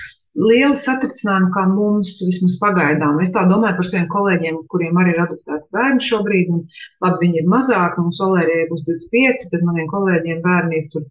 [0.42, 3.20] lieli satricinājumi kā mums, vismaz pagaidām.
[3.22, 6.50] Es tā domāju par saviem kolēģiem, kuriem arī ir adoptēti bērni šobrīd.
[6.56, 6.64] Un,
[7.06, 11.06] labi, viņi ir mazāki, mums Valērijai būs 25, tad maniem kolēģiem bērni ir tur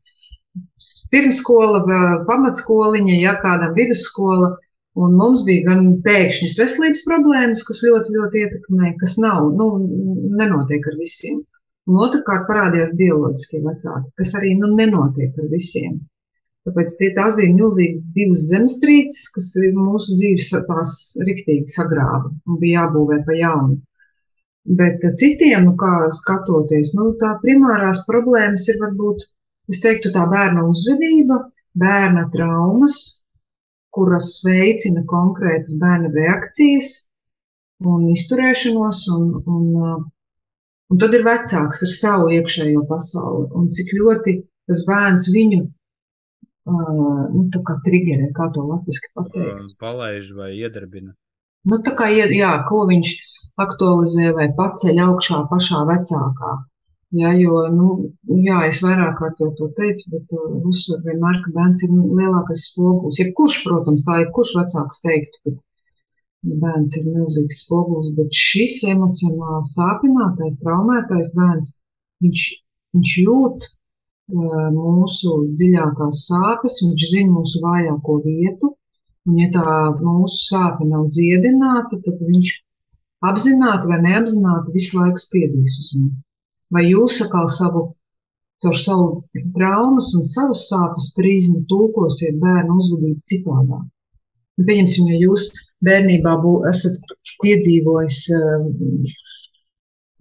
[1.12, 1.82] pirmskola,
[2.28, 4.54] pamatskoliņa, ja kādam vidusskola.
[4.94, 9.66] Un mums bija gan pēkšņas veselības problēmas, kas ļoti, ļoti ietekmē, kas nav, nu,
[10.38, 11.40] nenotiek ar visiem.
[11.90, 15.98] Un otrkārt parādījās bioloģiskie vecāki, kas arī nu, nenotiek ar visiem.
[16.64, 20.94] Tāpēc tie, tās bija milzīgas divas zemestrīces, kas mūsu dzīves tās
[21.28, 23.82] riktīgi sagrāva un bija jābūvē pa jaunu.
[24.78, 29.26] Bet citiem, nu kā skatoties, nu tā primārās problēmas ir varbūt,
[29.72, 31.40] es teiktu, tā bērna uzvedība,
[31.79, 32.96] bērna traumas,
[33.94, 36.90] kuras veicina konkrētas bērna reakcijas,
[37.85, 40.05] un izturēšanos, un, un,
[40.90, 44.37] un tad ir vecāks ar savu iekšējo pasauli, un cik ļoti
[44.70, 45.61] tas bērns viņu,
[46.70, 49.77] uh, nu, tā kā trigerē, kā to latviski pateikt.
[49.83, 51.12] Palaiž vai iedarbina.
[51.68, 53.14] Nu, tā kā, jā, ko viņš
[53.64, 56.55] aktualizē vai paceļ augšā pašā vecākā.
[57.14, 57.88] Ja, jo, nu,
[58.42, 62.64] jā, es vairāk kārt jau to teicu, bet uh, uzsver vienmēr, ka bērns ir lielākais
[62.70, 63.20] spogulis.
[63.20, 69.70] Jebkurš, protams, tā ir kurš vecāks teiktu, bet bērns ir milzīgs spogulis, bet šis emocionāli
[69.70, 71.70] sāpinātais, traumētais bērns,
[72.27, 72.44] viņš,
[72.98, 78.74] viņš jūt uh, mūsu dziļākās sāpes, viņš zina mūsu vājāko vietu,
[79.31, 82.55] un ja tā mūsu sāpe nav dziedināta, tad viņš
[83.31, 86.22] apzināti vai neapzināti visu laiku spiedīs uz mums
[86.74, 87.82] vai jūs atkal savu,
[88.62, 89.08] caur savu
[89.56, 93.84] traumas un savas sāpes prizmu tulkosiet bērnu uzvedību citādāk.
[94.56, 95.48] Nu, pieņemsim, ja jūs
[95.87, 98.66] bērnībā bū, esat piedzīvojis, um,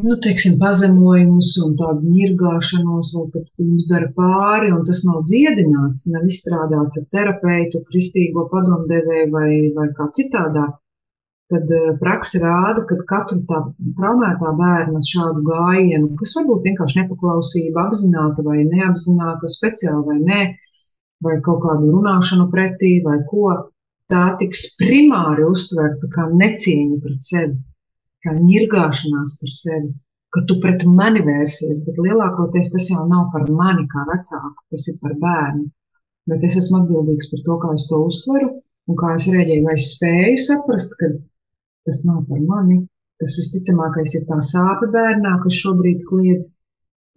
[0.07, 6.07] nu, teiksim, pazemojumus un tādu nirgāšanos, vai pat jums dara pāri, un tas nav dziedināts,
[6.15, 10.73] nav izstrādāts ar terapeitu, kristīgo padomdevēju vai, vai kā citādāk,
[11.53, 13.61] tad eh, praksa rāda, ka katru tā
[13.99, 20.41] traumētā bērna šādu gājienu, kas varbūt vienkārši nepaklausība, apzināta vai neapzināta, speciāli vai nē,
[21.23, 23.51] vai kaut kādu runāšanu pretī vai ko,
[24.11, 27.59] tā tiks primāri uztverta kā necieņa pret sevi,
[28.25, 29.93] kā ņirgāšanās par sevi,
[30.33, 34.87] ka tu pret mani vērsies, bet lielākoties tas jau nav par mani kā vecāku, tas
[34.91, 35.69] ir par bērnu.
[36.31, 38.49] Bet es esmu atbildīgs par to, kā es to uztveru
[38.89, 41.11] un kā es rēģēju, vai es spēju saprast, ka
[41.87, 42.81] tas nav par mani.
[43.21, 46.49] Tas visticamākais ir tā sāpe bērnā, kas šobrīd kliedz.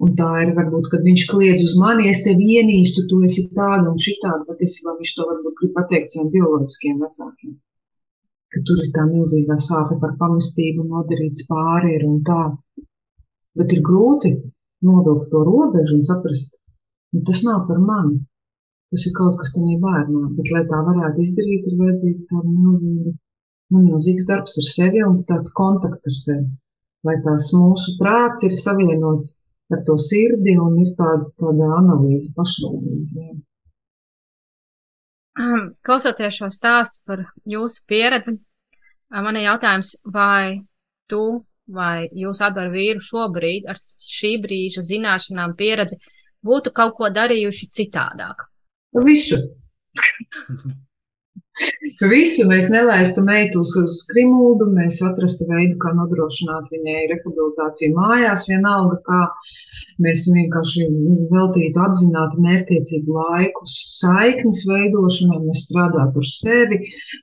[0.05, 3.89] Un tā ir varbūt, kad viņš kliedz uz mani, es tevi ienīstu, tu esi tāda
[3.91, 7.55] un šitāda, patiesībā viņš to varbūt grib pateikt saviem bioloģiskiem vecākiem.
[8.53, 12.43] Ka tur ir tā milzīgā sāpe par pamestību, nodarīts pāri ir un tā.
[13.57, 14.35] Bet ir grūti
[14.85, 16.53] novilkt to robežu un saprast,
[17.17, 18.21] nu tas nav par mani.
[18.93, 23.17] Tas ir kaut kas tādā bērnā, bet, lai tā varētu izdarīt, ir vajadzīga tāda milzīga
[23.73, 26.47] nu, milzīgs darbs ar sevi un tāds kontakts ar sevi.
[27.07, 29.35] Lai tās mūsu prāts ir savienots
[29.75, 33.15] ar to sirdi un ir tāda, tāda analīze, pašanalīze.
[33.27, 33.35] Jā.
[35.85, 38.33] Klausoties šo stāstu par jūsu pieredzi,
[39.13, 40.65] man ir jautājums, vai
[41.11, 41.23] tu
[41.67, 45.99] vai jūs abi ar vīru šobrīd ar šī brīža zināšanām pieredzi
[46.47, 48.47] būtu kaut ko darījuši citādāk?
[49.07, 49.43] Visu.
[52.13, 58.99] Visu mēs nelaistu meitu uz, krimuldu, mēs atrastu veidu, kā nodrošināt viņai rehabilitāciju mājās, vienalga
[59.07, 59.21] kā
[60.05, 60.87] mēs vienkārši
[61.33, 66.81] veltītu apzināti mērķiecīgu laiku saiknes veidošanai, mēs strādātu ar sevi,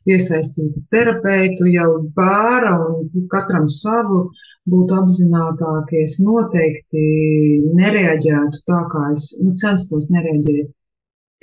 [0.10, 4.24] iesaistītu terapeitu jau bāra un katram savu
[4.70, 6.06] būtu apzinātākie.
[6.08, 7.04] Es noteikti
[7.78, 10.74] nereaģētu tā, kā es nu, censtos nereaģēt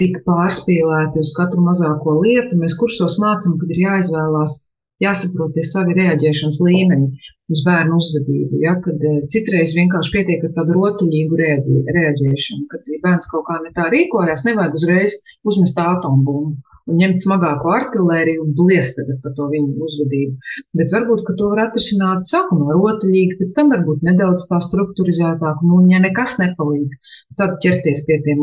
[0.00, 2.58] tik pārspīlēti uz katru mazāko lietu.
[2.60, 4.56] Mēs kursos mācām, kad ir jāizvēlās,
[5.04, 7.10] jāsaprot tie savi reaģēšanas līmeņi
[7.50, 8.62] uz bērnu uzvedību.
[8.64, 8.76] Ja?
[8.84, 13.88] Kad eh, citreiz vienkārši pietiek ar tādu rotaļīgu reaģēšanu, kad bērns kaut kā ne tā
[13.92, 15.16] rīkojās, nevajag uzreiz
[15.48, 16.58] uzmest atombumbu
[16.90, 20.52] un ņemt smagāko artilēriju un bliest par to viņu uzvedību.
[20.80, 25.82] Bet varbūt, ka to var atrisināt sākumā rotaļīgi, pēc tam varbūt nedaudz tā strukturizētāk, nu,
[25.92, 26.96] ja nekas nepalīdz,
[27.40, 28.42] tad ķerties pie tiem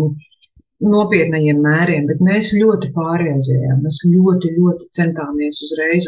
[0.83, 3.81] nopietniem mēriem, bet mēs ļoti pārreaģējām.
[3.85, 6.05] Mēs ļoti, ļoti centāmies uzreiz,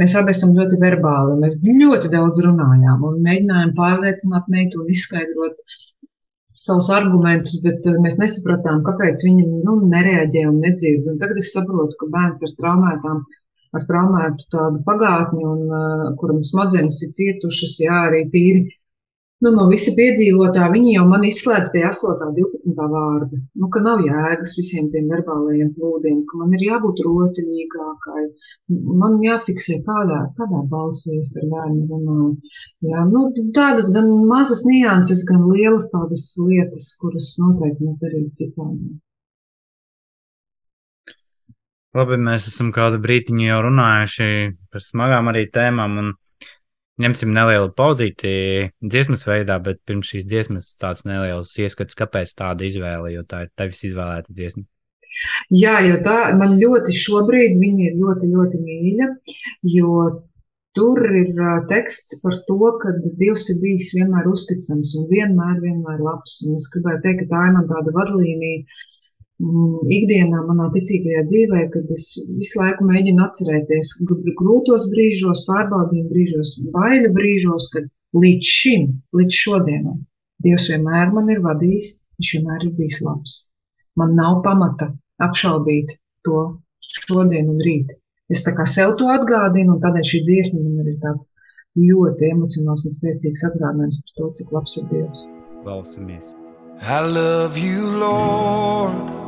[0.00, 1.38] mēs abi esam ļoti verbāli.
[1.44, 5.62] Mēs ļoti daudz runājām un mēģinājām pārliecināt meitu un izskaidrot
[6.64, 11.08] savus argumentus, bet eh, mēs nesapratām, kāpēc viņi nu, nereaģē un nedzird.
[11.10, 13.24] Un tagad es saprotu, ka bērns ar traumētām,
[13.74, 18.62] ar traumētu tādu pagātni, un uh, kuram smadzenes ir cietušas, jā, arī tīri
[19.42, 22.12] Nu, no visa piedzīvotā viņi jau man izslēdz pie 8.
[22.26, 22.76] un 12.
[22.92, 23.40] vārda.
[23.60, 28.22] Nu, ka nav jēgas visiem tiem verbālajiem plūdiem, ka man ir jābūt rotaļīgākai.
[29.02, 32.54] Man jāfiksē, kādā, kādā balsī es ar bērnu runāju.
[32.88, 33.26] Jā, nu,
[33.58, 38.94] tādas gan mazas nianses, gan lielas tādas lietas, kuras noteikti mēs darītu citādi.
[41.94, 44.28] Labi, mēs esam kādu brīdiņu jau runājuši
[44.70, 46.00] par smagām arī tēmām.
[46.02, 46.14] Un
[47.02, 48.34] ņemsim nelielu pauzīti
[48.82, 53.50] dziesmas veidā, bet pirms šīs dziesmas tāds neliels ieskats, kāpēc tāda izvēle, jo tā ir
[53.58, 54.64] tevis izvēlēta dziesma.
[55.54, 59.08] Jā, jo tā man ļoti šobrīd viņa ir ļoti, ļoti mīļa,
[59.74, 59.90] jo
[60.74, 61.30] tur ir
[61.70, 66.40] teksts par to, ka Dievs ir bijis vienmēr uzticams un vienmēr, vienmēr labs.
[66.48, 68.64] Un es gribēju teikt, ka tā ir man tāda vadlīnija,
[69.40, 73.94] ikdienā, manā ticīgajā dzīvē, kad es visu laiku mēģinu atcerēties
[74.38, 79.98] grūtos brīžos, pārbaudījumu brīžos, baiļu brīžos, kad līdz šim, līdz šodienai,
[80.44, 83.36] Dievs vienmēr man ir vadījis, viņš vienmēr ir bijis labs.
[83.96, 84.90] Man nav pamata
[85.22, 85.94] apšaubīt
[86.26, 86.40] to
[87.06, 87.94] šodien un rīt.
[88.32, 91.30] Es tā kā sev to atgādinu, un tādēļ šī dziesma man ir tāds
[91.78, 95.26] ļoti emocionāls un spēcīgs atgādinājums par to, cik labs ir Dievs.
[95.62, 96.34] Klausamies!
[96.82, 99.23] I love you, Lord,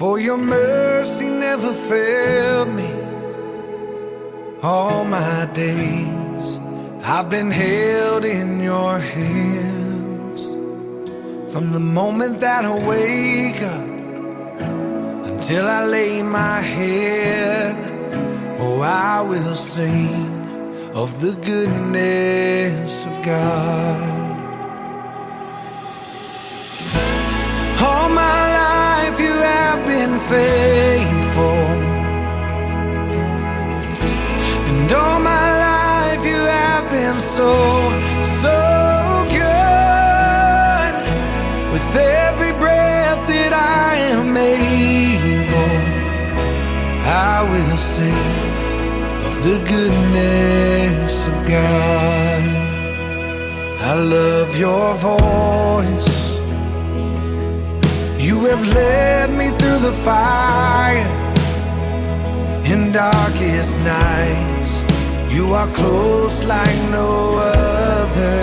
[0.00, 2.90] for your mercy never failed me.
[4.62, 6.58] All my days
[7.04, 10.40] I've been held in your hands.
[11.52, 13.88] From the moment that I wake up
[15.30, 17.76] until I lay my head,
[18.58, 20.32] oh, I will sing
[20.94, 24.19] of the goodness of God.
[29.80, 31.66] Have been faithful.
[34.68, 37.52] And all my life you have been so,
[38.42, 40.92] so good.
[41.72, 45.76] With every breath that I am able,
[47.06, 48.36] I will sing
[49.26, 52.44] of the goodness of God.
[53.80, 56.19] I love your voice.
[58.40, 61.04] You have led me through the fire
[62.64, 64.82] in darkest nights.
[65.28, 68.40] You are close like no other.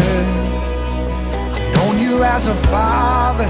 [1.51, 3.49] I've known you as a father,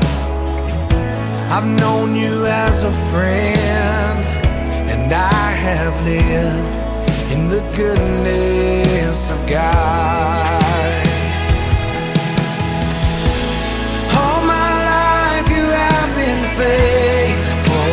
[1.52, 4.20] I've known you as a friend,
[4.90, 10.67] and I have lived in the goodness of God.
[16.60, 17.92] Faithful.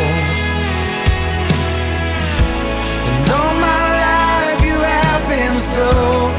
[3.11, 6.34] And all my life you have been so, so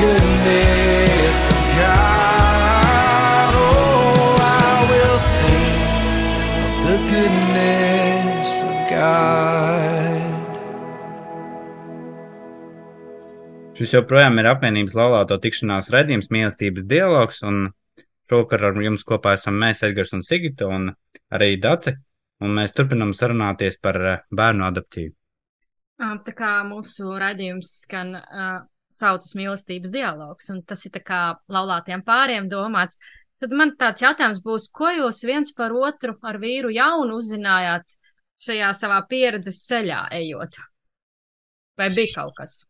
[0.00, 3.52] goodness of God.
[3.56, 5.80] Oh, I will sing
[6.66, 10.34] of the goodness of God.
[13.76, 17.72] Šis joprojām ir apvienības laulāto tikšanās redzījums, mīlestības dialogs, un
[18.28, 20.88] šovakar ar jums kopā esam mēs, Edgars un Sigita, un
[21.32, 21.92] arī Dace,
[22.40, 25.12] un mēs turpinam sarunāties par eh, bērnu adoptīvu.
[25.96, 31.22] Ā, Tā kā mūsu raidījums skan uh, saucas mīlestības dialogs, un tas ir kā
[31.52, 32.98] laulātiem pāriem domāts.
[33.40, 37.84] tad man tāds jautājums būs, ko jūs viens par otru ar vīru jaunu uzzinājāt
[38.40, 40.56] šajā savā pieredzes ceļā ejot?
[41.76, 42.62] Vai bija kaut kas?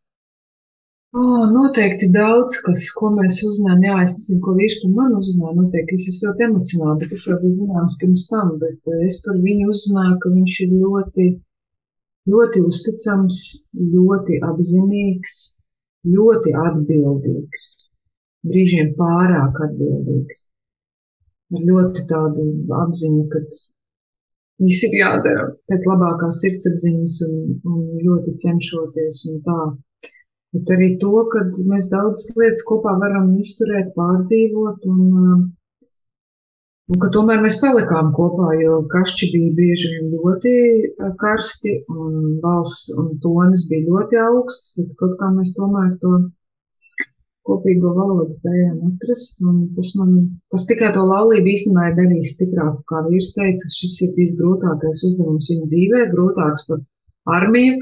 [1.16, 3.84] Oh, noteikti daudz, kas, ko mēs uzzinājām.
[3.86, 5.54] Jā, es nezinu, ko vīrs par mani uzzināja.
[5.60, 8.50] Noteikti es esmu ļoti emocionāli, bet tas jau bija zināms pirms tam.
[8.62, 11.28] Bet es par viņu uzzināju, ka viņš ir ļoti,
[12.34, 13.38] ļoti uzticams,
[13.94, 15.38] ļoti apzinīgs,
[16.14, 17.64] ļoti atbildīgs.
[18.46, 20.44] Brīžiem pārāk atbildīgs.
[21.54, 22.44] Ar ļoti tādu
[22.82, 23.42] apziņu, ka
[24.64, 27.36] viss ir jādara pēc labākās sirdsapziņas un,
[27.72, 29.60] un ļoti cenšoties un tā.
[30.56, 35.02] Bet arī to, ka mēs daudzas lietas kopā varam izturēt, pārdzīvot un,
[36.92, 40.54] un ka tomēr mēs palikām kopā, jo kašķi bija bieži vien ļoti
[41.22, 46.18] karsti un balss un tonis bija ļoti augsts, bet kaut kā mēs tomēr to
[47.46, 49.40] kopīgo valodu spējām atrast.
[49.76, 50.12] Tas, man,
[50.52, 52.82] tas tikai to laulību īstenībā ir darījis stiprāku.
[52.90, 56.82] Kā vīrs teica, šis ir bijis grūtākais uzdevums viņa dzīvē, grūtāks par
[57.38, 57.78] armiju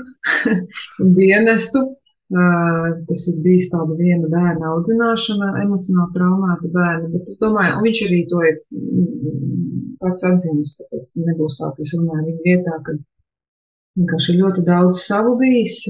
[1.05, 1.86] un dienestu.
[2.33, 8.01] Tas ir bijis tāda viena bērna audzināšana, emocionāli traumēta bērna, bet es domāju, un viņš
[8.07, 12.97] arī to ir mm, pats atzīmis, tāpēc nebūs tā, ka es runāju viņa vietā, ka
[14.01, 15.83] vienkārši ļoti daudz savu bijis.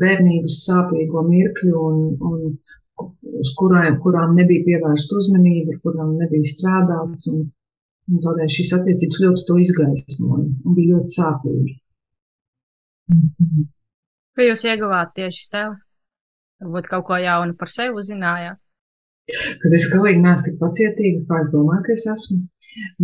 [0.00, 1.96] Bērnības sāpīgo mirkļu, un,
[2.30, 7.26] un uz kurām, kurām nebija pievērsta uzmanība, ar kurām nebija strādāts.
[7.32, 7.48] Un,
[8.10, 11.76] un tādēļ šīs attiecības ļoti to izgaismoja un bija ļoti sāpīgi.
[14.36, 15.78] Ko jūs ieguvāt tieši sev?
[16.62, 18.60] Varbūt kaut ko jaunu par sevi uzzinājāt?
[19.62, 22.38] Kad es galīgi neesmu tik pacietīga, kā es domāju, ka es esmu.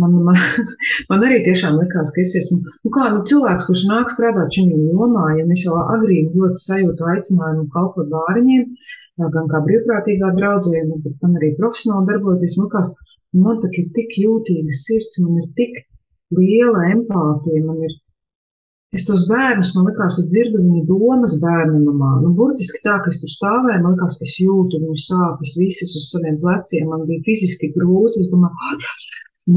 [0.01, 0.39] Man, man,
[1.09, 4.79] man arī tiešām likās, ka es esmu nu kā, nu, cilvēks, kurš nāk strādāt šajā
[4.91, 8.65] jomā, ja mēs jau agrīni ļoti sajūtu aicinājumu kalpot bāriņiem,
[9.35, 12.91] gan kā brīvprātīgā draudzē, gan pēc tam arī profesionāli darboties, man likās,
[13.45, 15.81] man tak ir tik jūtīga sirds, man ir tik
[16.39, 17.95] liela empātija, man ir,
[18.95, 23.19] es tos bērnus, man likās, es dzirdu viņu domas bērnamā, nu, burtiski tā, ka es
[23.21, 27.73] tur stāvēju, man ka es jūtu viņu sāpes visas uz saviem pleciem, man bija fiziski
[27.75, 28.79] grūti, es domāju,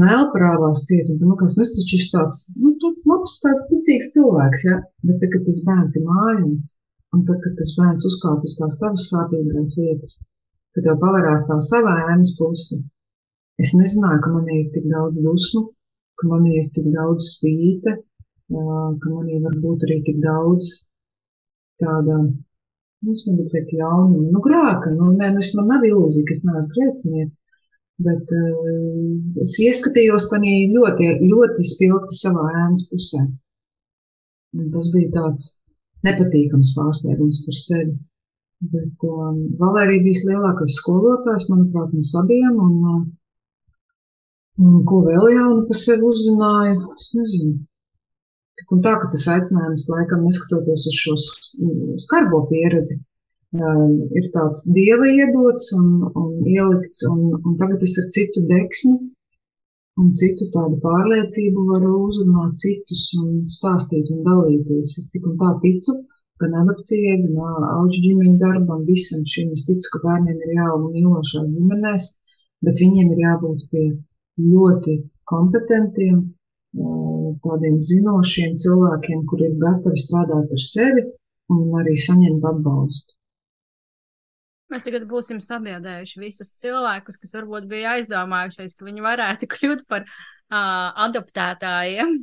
[0.01, 4.67] mēlprāvās ciet, un domā, nu, es taču esmu tāds, nu, tāds labs, tāds ticīgs cilvēks,
[4.67, 4.77] ja,
[5.07, 6.67] bet tad, kad tas bērns ir mājās,
[7.15, 10.15] un tad, kad tas bērns uzkāp uz tās tavas sāpīgās vietas,
[10.75, 12.79] kad tev pavērās tā savā ēnas puse,
[13.63, 15.65] es nezināju, ka man ir tik daudz dusmu,
[16.19, 17.99] ka man ir tik daudz spīte,
[18.51, 20.71] ka man ir varbūt arī tik daudz
[21.81, 26.35] tāda, nu, es negribu teikt ļaunuma, nu, grāka, nu, nē, nu, man nav ilūzija, ka
[26.35, 27.39] es neesmu grēcinieks,
[28.01, 33.25] Bet uh, es ieskatījos panī ļoti, ļoti spilgti savā ēnas pusē.
[34.57, 35.49] Un tas bija tāds
[36.07, 37.93] nepatīkams pārsteigums par sevi.
[38.73, 42.57] Bet um, Valērija bija lielākais skolotājs, manuprāt, mums abiem.
[42.65, 43.03] Un, uh,
[44.65, 47.55] un ko vēl jaunu par sevi uzzināju, es nezinu.
[48.69, 51.15] Un tā, ka tas aicinājums laikam neskatoties uz šo
[52.05, 52.99] skarbo pieredzi,
[53.57, 55.87] um, ir tāds dieva iedots un,
[56.21, 58.97] un ielikts, un, un tagad es ar citu deksmi
[60.01, 64.95] un citu tādu pārliecību varu uzrunāt citus un stāstīt un dalīties.
[65.01, 65.97] Es tik un tā ticu
[66.41, 69.51] gan adopcijai, gan auģu ģimeņu darbam, visam šim.
[69.57, 72.07] Es ticu, ka bērniem ir jāaug mīlošās ģimenēs,
[72.65, 73.85] bet viņiem ir jābūt pie
[74.41, 74.97] ļoti
[75.31, 76.23] kompetentiem,
[77.45, 81.07] tādiem zinošiem cilvēkiem, kuri ir gatavi strādāt ar sevi
[81.51, 83.17] un arī saņemt atbalstu.
[84.71, 90.05] Mēs tagad būsim sabiedrējuši visus cilvēkus, kas varbūt bija aizdomājušies, ka viņi varētu kļūt par
[90.07, 92.21] uh, adoptētājiem.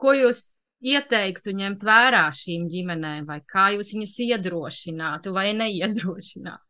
[0.00, 0.46] Ko jūs
[0.80, 6.69] ieteiktu ņemt vērā šīm ģimenēm, vai kā jūs viņas iedrošinātu vai neiedrošinātu?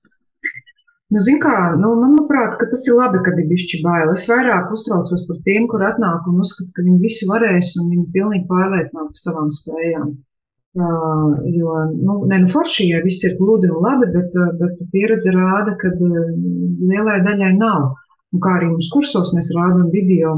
[1.10, 1.52] Nu, zin kā,
[1.82, 4.12] nu, manuprāt, ka tas ir labi, kad ir bišķi bail.
[4.14, 8.12] Es vairāk uztraucos par tiem, kur atnāk un uzskata, ka viņi visi varēs un viņi
[8.16, 10.12] pilnīgi pārliecināti par savām spējām.
[10.78, 15.32] Uh, jo, nu, ne, nu, forši, ja viss ir gludi un labi, bet, bet pieredze
[15.34, 17.88] rāda, ka lielai daļai nav.
[18.30, 20.36] Un kā arī mums kursos mēs rādām video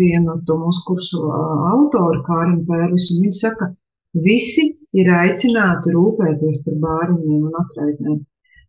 [0.00, 1.22] vienu to mūsu kursu
[1.70, 3.70] autoru, Kāriņu Pērvis, un viņi saka,
[4.26, 4.66] visi
[4.98, 8.18] ir aicināti rūpēties par bāriņiem un atraitnēm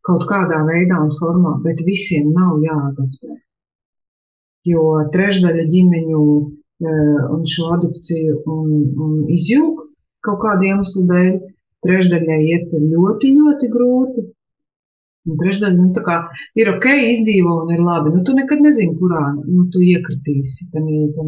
[0.07, 3.37] kaut kādā veidā un formā, bet visiem nav jāadaptē.
[4.71, 4.83] Jo
[5.13, 6.25] trešdaļa ģimeņu
[7.35, 8.67] un šo adopciju un,
[9.05, 9.81] un izjūg,
[10.25, 11.33] kaut kādu iemeslu dēļ.
[11.81, 14.23] Trešdaļai iet ļoti, ļoti grūti.
[15.29, 16.17] Un trešdaļa, nu, kā
[16.57, 18.11] ir ok, izdzīvo un ir labi.
[18.13, 20.67] Nu, tu nekad nezini, kurā nu, tu iekritīsi.
[20.73, 21.25] Tādā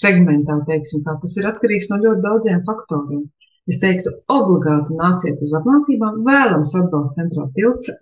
[0.00, 1.14] segmentā, teiksim, tā.
[1.22, 3.24] Tas ir atkarīgs no ļoti daudziem faktoriem.
[3.66, 7.90] Es teiktu, obligāti nāciet uz apmācībām, vēlams atbalsts centrā tilts.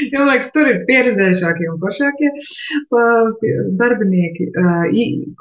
[0.00, 2.30] Jo, liekas, tur ir pieredzējušākie un pašākie
[3.76, 4.46] darbinieki.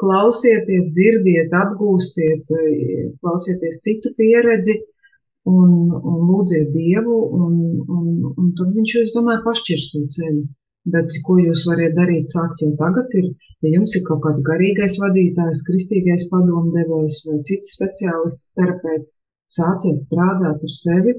[0.01, 2.51] Klausieties, dzirdiet, apgūstiet,
[3.23, 4.75] klausieties citu pieredzi
[5.47, 7.53] un, un lūdziet Dievu, un,
[7.87, 10.43] un, un tad viņš, es domāju, pašķirs to ceļu.
[10.91, 13.31] Bet ko jūs varat darīt, sākt jau tagad, ir,
[13.63, 19.15] ja jums ir kaut kāds garīgais vadītājs, kristīgais padomdevējs vai cits speciālists, terapeits,
[19.49, 21.15] sāciet strādāt ar sevi,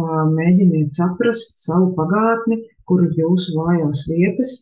[0.00, 4.52] mēģiniet saprast savu pagātni, kur ir jūsu vājās vietas,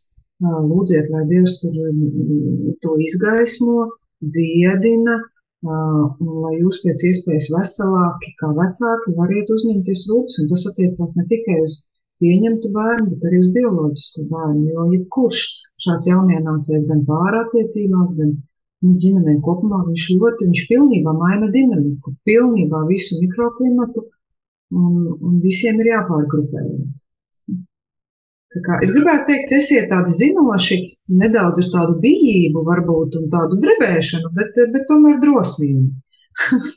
[0.42, 1.74] lūdziet, lai Dievs tur
[2.82, 3.88] to izgaismo,
[4.22, 5.18] dziedina,
[5.66, 11.24] un lai jūs pēc iespējas veselāki, kā vecāki, variet uzņemties rūpes, un tas attiecās ne
[11.30, 11.80] tikai uz
[12.22, 15.42] pieņemtu bērnu, bet arī uz bioloģisku bērnu, jo jebkurš
[15.82, 18.36] šāds jaunienācējs gan pārātiecībās, gan
[18.84, 24.06] nu, ģimenē kopumā, viņš ļoti, viņš pilnībā maina dinamiku, pilnībā visu mikroklimatu,
[24.74, 27.04] un, un visiem ir jāpārgrupējas.
[28.64, 30.78] Kā, es gribētu teikt, esiet tādi zinoši,
[31.20, 35.88] nedaudz ar tādu bijību, varbūt, un tādu drebēšanu, bet, bet tomēr drosmīgi.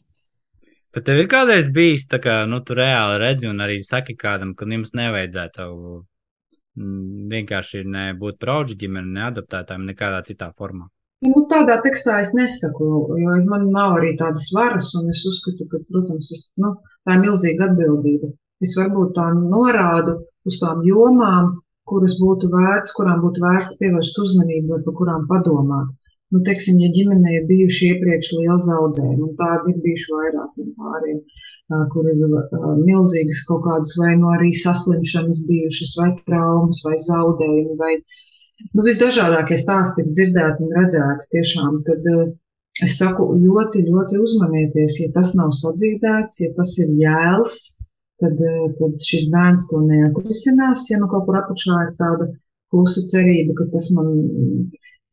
[0.91, 4.49] Bet tev ir kādreiz bijis tā, ka nu, tu reāli redzi un arī saki kādam,
[4.59, 10.89] ka jums nevajadzētu mm, vienkārši ne būt prauģi ģimeni, ne adaptētājiem, nekādā citā formā.
[11.25, 12.85] Nu, tādā tekstā es nesaku,
[13.21, 16.71] jo man nav arī tādas varas, un es uzskatu, ka, protams, es, nu,
[17.05, 18.31] tā ir milzīga atbildība.
[18.65, 20.15] Es varbūt tā norādu
[20.49, 21.51] uz tām jomām,
[21.91, 25.93] kuras būtu vērts, kurām būtu vērts pievērst uzmanību vai par kurām padomāt.
[26.33, 31.17] Nu, teiksim, ja ģimenē ir bijuši iepriekš liela zaudējuma, un tādi ir bijuši vairākiem pāriem,
[31.93, 32.21] kur ir
[32.81, 37.93] milzīgas kaut kādas vai no nu arī saslimšanas bijušas, vai traumas, vai zaudējumi, vai
[38.73, 42.07] nu, visdažādākie stāsti ir dzirdēti un redzēti tiešām, tad
[42.85, 47.57] es saku ļoti, ļoti uzmanieties, ja tas nav sadzīdēts, ja tas ir jēls,
[48.21, 50.87] tad, eh, tad šis bērns to neatrisinās.
[50.91, 52.29] Ja nu kaut kur apakšā ir tāda
[52.71, 54.13] klusa cerība, ka tas man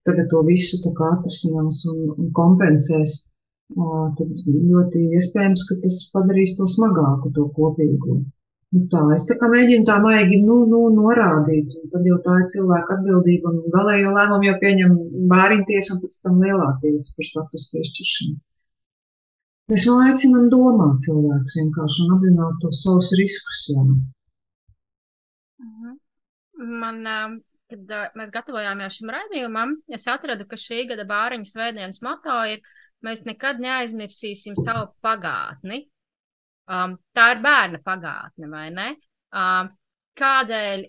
[0.09, 0.78] tagad to visu
[1.12, 3.16] atrisinās un, un kompensēs,
[4.18, 4.28] tad
[4.72, 8.22] ļoti iespējams, ka tas padarīs to smagāku, to kopīgo.
[8.77, 12.35] Nu tā, es tā kā mēģinu tā maigi nu, nu, norādīt, un tad jau tā
[12.43, 14.99] ir cilvēka atbildība, un galējo lēmumu jau pieņem
[15.31, 18.37] bāriņties un pēc tam lielāties par status piešķiršanu.
[19.73, 23.64] Mēs vēl aicinām domāt cilvēkus vienkārši un apzināt tos savus riskus.
[23.73, 23.89] Jā.
[25.64, 25.99] Mhm.
[26.85, 27.03] Man,
[27.73, 32.64] kad mēs gatavojāmies šim raidījumam, es atradu, ka šī gada bāriņu svētdienas moto ir
[33.05, 35.87] mēs nekad neaizmirsīsim savu pagātni.
[36.69, 38.89] Um, tā ir bērna pagātne, vai ne?
[39.33, 39.73] Um,
[40.19, 40.85] kādēļ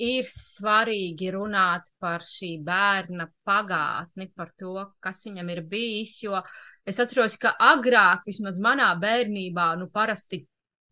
[0.00, 6.40] ir svarīgi runāt par šī bērna pagātni, par to, kas viņam ir bijis, jo
[6.88, 10.40] Es atceros, ka agrāk, vismaz manā bērnībā, nu, parasti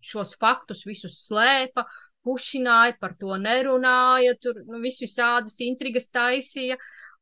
[0.04, 1.86] šos faktus visus slēpa,
[2.26, 6.76] pušināja, par to nerunāja, tur nu, vis visādas intrigas taisīja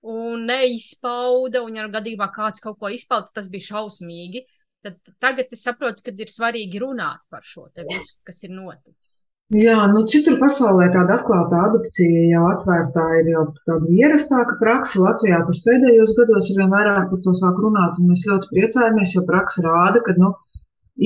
[0.06, 4.44] un neizpauda, un, ja gadījumā kāds kaut ko izpauda, tas bija šausmīgi.
[4.86, 9.24] Tad tagad es saprotu, ka ir svarīgi runāt par šo visu, kas ir noticis.
[9.54, 15.00] Jā, nu citur pasaulē tāda atklāta adopcija jau atvērtā ir jau tāda ierastāka praksa.
[15.04, 19.14] Latvijā tas pēdējos gados ir vien vairāk par to sāk runāt, un mēs ļoti priecājamies,
[19.14, 20.32] jo praksa rāda, ka, nu,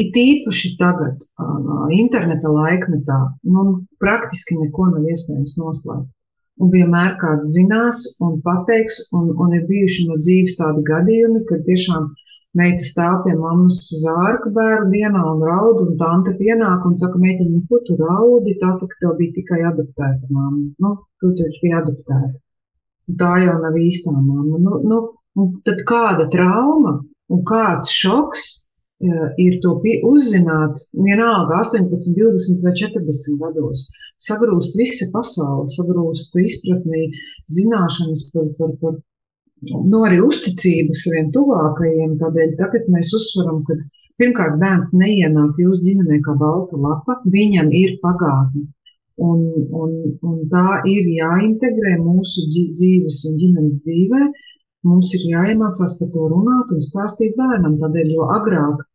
[0.04, 1.20] it īpaši tagad,
[1.96, 3.20] interneta laikmetā,
[3.56, 3.66] nu,
[4.00, 6.08] praktiski neko nav iespējams noslēpt.
[6.60, 11.64] Un vienmēr kāds zinās un pateiks, un, un ir bijuši no dzīves tādi gadījumi, kad
[11.68, 12.10] tiešām
[12.58, 17.50] Meita stāv pie mammas zārka bērnu dienā un raud, un tante pienāk un saka, meitiņ,
[17.52, 20.64] nu, ko tu raudi, tā tā, ka tev bija tikai adoptēta mamma.
[20.82, 20.90] Nu,
[21.22, 22.32] tu taču biji adoptēta.
[23.06, 24.58] Un tā jau nav īstā mamma.
[24.66, 26.96] Nu, nu, tad kāda trauma
[27.30, 28.48] un kāds šoks
[29.00, 33.86] ir to uzzināt, vienalga 18, 20 vai 40 gados.
[34.20, 37.06] Sagrūst visa pasaule, sagrūst izpratnī,
[37.48, 38.98] zināšanas par, par, par
[39.68, 42.18] nu, arī uzticību saviem tuvākajiem.
[42.20, 43.78] Tādēļ tagad mēs uzsveram, ka
[44.20, 48.68] pirmkārt bērns neienāk jūsu ģimenē kā balta lapa, viņam ir pagātne.
[49.20, 49.40] Un,
[49.76, 49.90] un,
[50.24, 54.30] un tā ir jāintegrē mūsu dzīves un ģimenes dzīvē.
[54.88, 57.76] Mums ir jāiemācās par to runāt un stāstīt bērnam.
[57.82, 58.86] Tādēļ, jo agrāk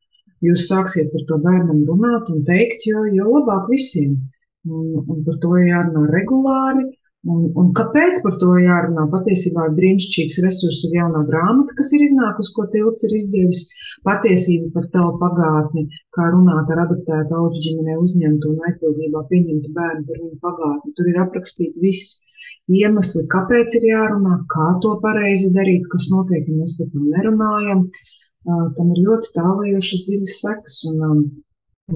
[0.50, 4.18] jūs sāksiet par to bērnam runāt un teikt, jo, jo labāk visiem.
[4.66, 6.88] Un, un par to ir jārunā regulāri,
[7.34, 9.08] Un, un kāpēc par to jārunā?
[9.10, 13.64] Patiesībā ir brīnišķīgs resurs ir jaunā grāmata, kas ir iznākusi, ko Tilts ir izdevis.
[14.06, 15.88] Patiesība par tavu pagātni,
[16.18, 20.94] kā runāt ar adaptētu augu ģimenē uzņemtu un aizbildībā pieņemtu bērnu par viņu pagātni.
[21.00, 22.14] Tur ir aprakstīti viss
[22.82, 27.88] iemesli, kāpēc ir jārunā, kā to pareizi darīt, kas notiek, ja mēs par to nerunājam.
[27.88, 30.80] Uh, tam ir ļoti tālajošas dziļas sekas.
[30.92, 31.26] Un, um,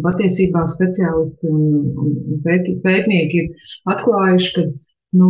[0.05, 1.61] patiesībā speciālisti un,
[2.03, 4.65] un pēt, pētnieki ir atklājuši, ka
[5.19, 5.29] nu,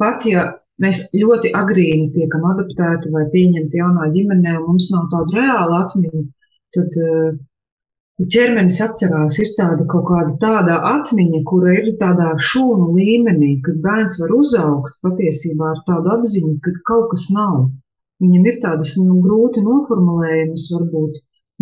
[0.00, 0.46] pat ja
[0.82, 6.24] mēs ļoti agrīni tiekam adaptēti vai pieņemti jaunā ģimenē, un mums nav tāda reāla atmiņa,
[6.76, 6.98] tad,
[8.18, 13.80] tad ķermenis atcerās, ir tāda kaut kāda tāda atmiņa, kura ir tādā šūnu līmenī, kad
[13.86, 17.70] bērns var uzaugt patiesībā ar tādu apziņu, ka kaut kas nav.
[18.24, 21.18] Viņam ir tādas nu, grūti noformulējamas, varbūt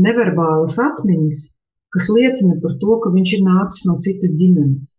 [0.06, 1.40] neverbālas atmiņas,
[1.94, 4.92] kas liecina par to, ka viņš ir nācis no citas ģimenes.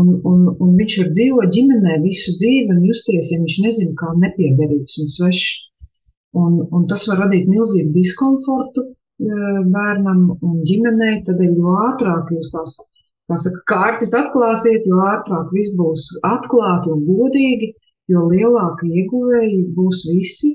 [0.00, 4.12] Un, un, un viņš var dzīvot ģimenē visu dzīvi un justies, ja viņš nezina, kā
[4.22, 5.50] nepiederīgs un svešs.
[6.38, 8.92] Un, un tas var radīt milzīgu diskomfortu e,
[9.74, 11.16] bērnam un ģimenei.
[11.26, 12.76] Tad, jo ātrāk jūs tās
[13.30, 17.72] tā saka, kārtas atklāsiet, jo ātrāk viss būs atklāti un godīgi,
[18.14, 20.54] jo lielāka ieguvēji būs visi.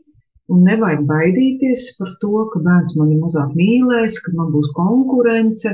[0.54, 5.72] Un nevajag baidīties par to, ka bērns mani mazāk mīlēs, ka man būs konkurence.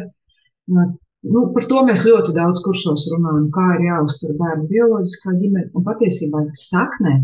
[0.71, 5.67] Nu, par to mēs ļoti daudz kursos runājam, kā ir jāuztur bērnu bioloģiskā ģimene.
[5.75, 7.17] Un patiesībā saknē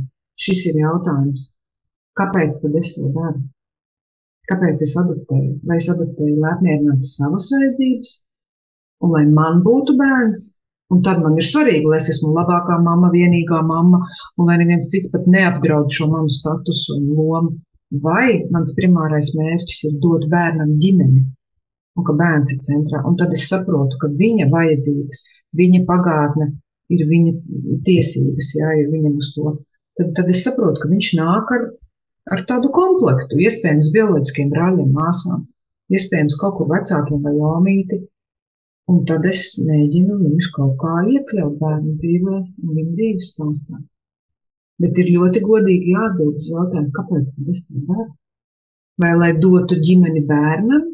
[0.44, 1.54] šis ir jautājums.
[2.20, 3.42] Kāpēc tad es to daru?
[4.52, 5.58] Kāpēc es adoptēju?
[5.70, 8.14] Vai es adoptēju, lai apmierinātu savas vajadzības,
[9.04, 10.46] un lai man būtu bērns,
[10.94, 14.00] Un tad man ir svarīgi, lai es esmu labākā mamma, vienīgā mamma,
[14.40, 17.58] un lai neviens cits pat neapdraud šo manu statusu un lomu.
[18.04, 21.22] Vai mans primārais mērķis ir dot bērnam ģimeni,
[21.98, 23.02] un ka bērns ir centrā.
[23.08, 25.22] Un tad es saprotu, ka viņa vajadzības,
[25.60, 26.50] viņa pagātne
[26.96, 27.34] ir viņa
[27.88, 29.56] tiesības, jā, ir viņam uz to.
[30.00, 31.64] Tad, tad es saprotu, ka viņš nāk ar,
[32.36, 35.48] ar tādu komplektu, iespējams, bioloģiskiem brāļiem, māsām,
[35.92, 38.04] iespējams, kaut kur vecākiem vai jāmīti,
[38.92, 43.80] Un tad es mēģinu viņus kaut kā iekļaut bērnu dzīvē un viņa dzīves stāstā.
[44.80, 48.06] Bet ir ļoti godīgi jāatbild uz jautājumu, kāpēc es to daru?
[49.04, 50.86] Vai lai dotu ģimeni bērnam,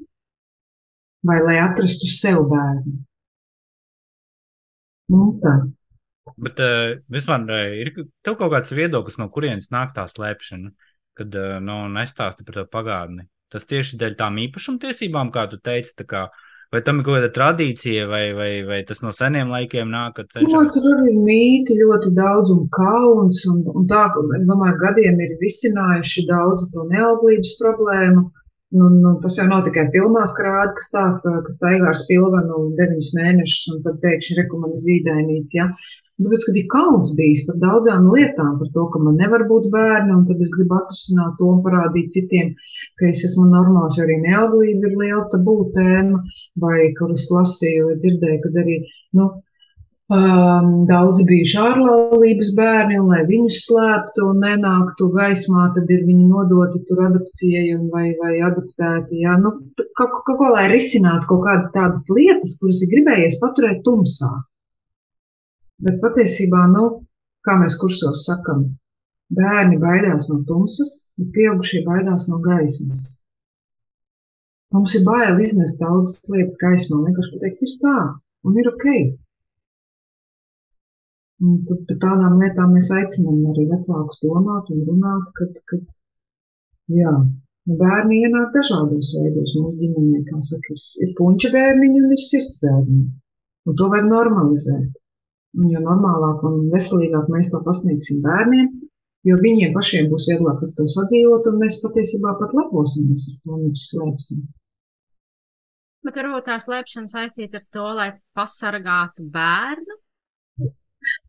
[1.30, 2.96] vai lai atrastu sev bērnu?
[5.14, 5.54] Nu, tā.
[6.48, 7.92] Bet uh, vispār uh, ir
[8.26, 10.72] tev kaut kāds viedoklis, no kurienes nāk tā slēpšana,
[11.20, 13.28] kad uh, nu, nestāsti par to pagātni.
[13.54, 17.20] Tas tieši dēļ tām īpašumtiesībām, kā tu teici, tā kā uh, Vai tam ir kaut
[17.20, 20.24] kāda tradīcija, vai, vai, vai tas no seniem laikiem nāk?
[20.34, 20.50] Cenšas...
[20.50, 24.08] No, tur arī mīti ļoti daudz un kauns, un, un tā,
[24.40, 28.26] es domāju, gadiem ir visinājuši daudz to neauglības problēmu.
[28.74, 32.64] Nu, nu, tas jau nav tikai filmās, kā rāda, kas stāsta, ka staigā ar spilvenu
[32.80, 35.54] deviņus mēnešus, un tad pēkšņi rekomendē zīdainīts.
[35.54, 35.68] Ja?
[36.22, 40.12] Tāpēc, kad ir kauns bijis par daudzām lietām, par to, ka man nevar būt bērni,
[40.14, 42.52] un tad es gribu atrisināt to un parādīt citiem,
[43.02, 46.22] ka es esmu normāls, jo arī neauglība ir liela tabū tēma,
[46.66, 48.78] vai kur es lasīju vai dzirdēju, kad arī,
[49.18, 49.28] nu,
[50.20, 56.30] um, daudzi bijuši ārlaulības bērni, un lai viņus slēptu un nenāktu gaismā, tad ir viņi
[56.30, 59.58] nodoti tur adopcijai un vai, vai adoptēti, jā, nu,
[59.98, 64.36] kaut, kaut ko, lai risinātu kaut kādas tādas lietas, kuras ir gribējies paturēt tumsā.
[65.82, 66.86] Bet patiesībā, nu,
[67.48, 68.68] kā mēs kursos sakam,
[69.38, 73.08] bērni baidās no tumsas, bet pieaugušie baidās no gaismas.
[74.74, 77.98] Mums ir bail iznest daudzas lietas gaismā, vienkārši pateikt, ir tā,
[78.48, 78.88] un ir ok.
[81.44, 85.96] Un tad par tādām lietām mēs aicinām arī vecākus domāt un runāt, kad, kad
[86.98, 87.14] jā,
[87.84, 92.60] bērni ienāk dažādos veidos mūsu ģimenē, kā saka, ir, ir puņķa bērniņi un ir sirds
[92.64, 93.08] bērniņi.
[93.70, 95.03] Un to vajag normalizēt.
[95.54, 98.72] Jo normālāk un veselīgāk mēs to pasniegsim bērniem,
[99.30, 103.60] jo viņiem pašiem būs vieglāk ar to sadzīvot, un mēs patiesībā pat leposimies ar to,
[103.62, 104.48] nevis slēpsim.
[106.04, 110.00] Bet varbūt tā slēpšana saistīta ar to, lai pasargātu bērnu?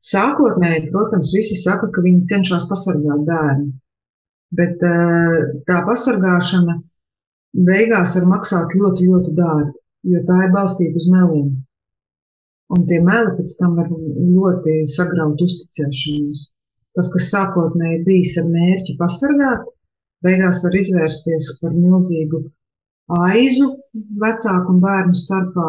[0.06, 3.70] Sākotnēji, protams, visi saka, ka viņi cenšas pasargāt bērnu.
[4.54, 6.78] Bet eh, tā pasargāšana
[7.68, 9.78] beigās var maksāt ļoti, ļoti dārgi,
[10.14, 11.48] jo tā ir balstīta uz meliem.
[12.74, 16.48] Un tie meli pēc tam var ļoti sagraut uzticēšanos.
[16.94, 19.66] Tas, kas sākotnēji bijis ar mērķi pasargāt,
[20.26, 22.44] beigās var izvērsties par milzīgu
[23.24, 23.66] aizu
[24.22, 25.68] vecāku un bērnu starpā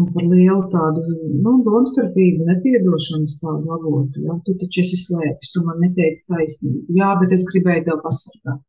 [0.00, 1.02] un par lielu tādu
[1.44, 4.22] nu, domstarpību, nepiedošanas tādu avotu.
[4.24, 4.38] Ja?
[4.46, 6.86] Tu taču esi slēpis, tu man neteici taisnību.
[6.96, 8.62] Jā, bet es gribēju tev pasargāt.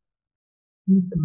[0.92, 1.24] Nu, tā.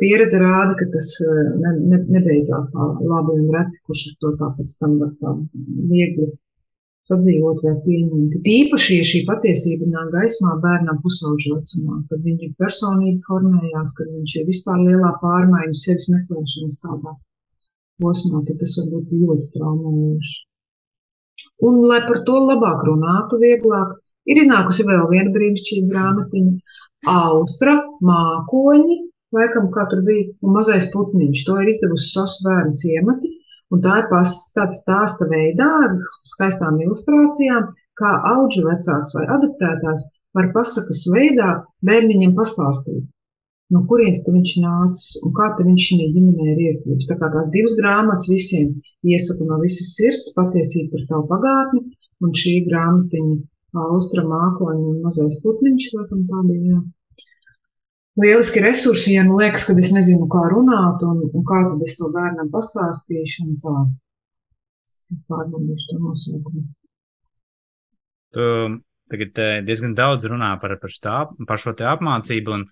[0.00, 4.32] Pieredze rāda, ka tas eh, ne, ne, nebeidzās tā labi un reti, kurš ar to
[4.40, 5.34] tā pēc tam var tā
[5.90, 6.28] viegli
[7.08, 8.36] sadzīvot vai pieņemt.
[8.46, 14.36] Tīpaši, ja šī patiesība nāk gaismā bērnam pusauģu vecumā, kad viņa personība formējās, kad viņš
[14.38, 17.16] ir vispār lielā pārmaiņu sevis meklēšanas tādā
[18.02, 20.38] posmā, tad tas var būt ļoti traumējoši.
[21.66, 23.96] Un, lai par to labāk runātu, vieglāk,
[24.30, 26.78] ir iznākusi vēl viena brīnišķīga grāmatiņa-
[27.18, 28.98] Austra mākoņi
[29.36, 31.46] laikam, kā tur bija, un mazais putniņš.
[31.48, 33.32] To ir izdevusi Sosu bērnu ciemati,
[33.72, 35.94] Un tā ir tāds stāsta veidā, ar
[36.28, 37.70] skaistām ilustrācijām,
[38.00, 40.04] kā auģu vecāks vai adoptētājs
[40.36, 41.48] var pasakas veidā
[41.88, 43.06] bērniņam pastāstīt,
[43.72, 47.08] no kurienes viņš nācis un kā viņš šī ģimenē ir iekļuvis.
[47.08, 48.74] Tā kā tās divas grāmatas visiem
[49.08, 51.84] iesaku no visas sirds patiesība par tavu pagātni,
[52.20, 53.40] un šī grāmatiņa
[53.88, 56.80] Austra mākoņa un mazais putniņš, laikam tā bija, jā.
[58.20, 61.94] Lieliski resursi, ja nu liekas, ka es nezinu, kā runāt, un, un kā tad es
[61.96, 63.76] to bērnam pastāstīšu, un tā.
[65.28, 66.66] Pārbaudīšu to nosaukumu.
[68.32, 68.44] Tu
[69.12, 71.16] tagad diezgan daudz runā par, par, štā,
[71.48, 72.66] par šo te apmācību un,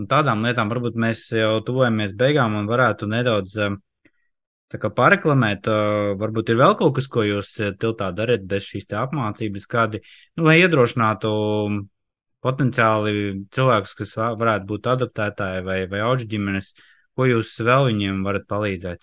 [0.00, 0.72] un tādām lietām.
[0.72, 3.56] Varbūt mēs jau tuvojamies beigām un varētu nedaudz
[4.68, 5.68] tā kā pareklamēt.
[6.20, 10.02] Varbūt ir vēl kaut kas, ko jūs tiltā darat bez šīs apmācības, kādi,
[10.36, 11.32] nu, lai iedrošinātu
[12.44, 13.12] potenciāli
[13.54, 16.72] cilvēkus, kas varētu būt adaptētāji vai, vai auģu ģimenes,
[17.18, 19.02] ko jūs vēl viņiem varat palīdzēt?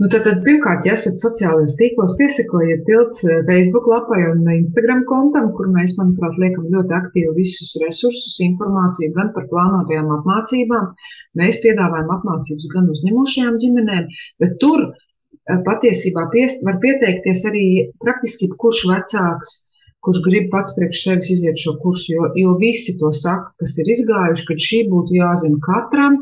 [0.00, 5.00] Nu, tad, tad pirmkārt, ja esat sociālajos tīklos, piesakojiet tilts eh, Facebook lapai un Instagram
[5.08, 10.90] kontam, kur mēs, manuprāt, liekam ļoti aktīvi visus resursus, informāciju gan par plānotajām apmācībām.
[11.40, 14.12] Mēs piedāvājam apmācības gan uzņemošajām ģimenēm,
[14.44, 17.66] bet tur eh, patiesībā piest, var pieteikties arī
[18.04, 19.56] praktiski kurš vecāks
[20.06, 23.90] kurš grib pats priekš sevis iziet šo kursu, jo, jo visi to saka, kas ir
[23.94, 26.20] izgājuši, ka šī būtu jāzina katram,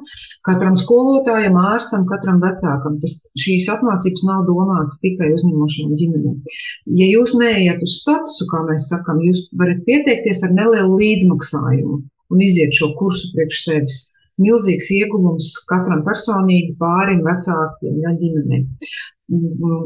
[0.49, 2.99] katram skolotājam, ārstam, katram vecākam.
[3.03, 6.59] Tas, šīs apmācības nav domātas tikai uzņemošiem ģimenēm.
[7.03, 12.03] Ja jūs neiet uz statusu, kā mēs sakam, jūs varat pieteikties ar nelielu līdzmaksājumu
[12.33, 14.05] un iziet šo kursu priekš sevis
[14.43, 18.65] milzīgs ieguvums katram personīgi, pārim, vecākiem, ja ģimenei.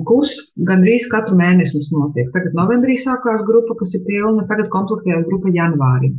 [0.08, 0.32] Kurs
[0.68, 2.28] gandrīz katru mēnesi mums notiek.
[2.34, 6.12] Tagad novembrī sākās grupa, kas ir pilna, tagad komplektējās grupa janvārī.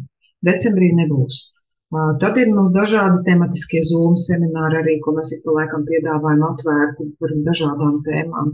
[0.47, 1.37] Decembrī nebūs.
[1.91, 7.07] Tad ir mums dažādi tematiskie zūmu semināri arī, ko mēs ik pa laikam piedāvājam atvērti
[7.19, 8.53] par dažādām tēmām.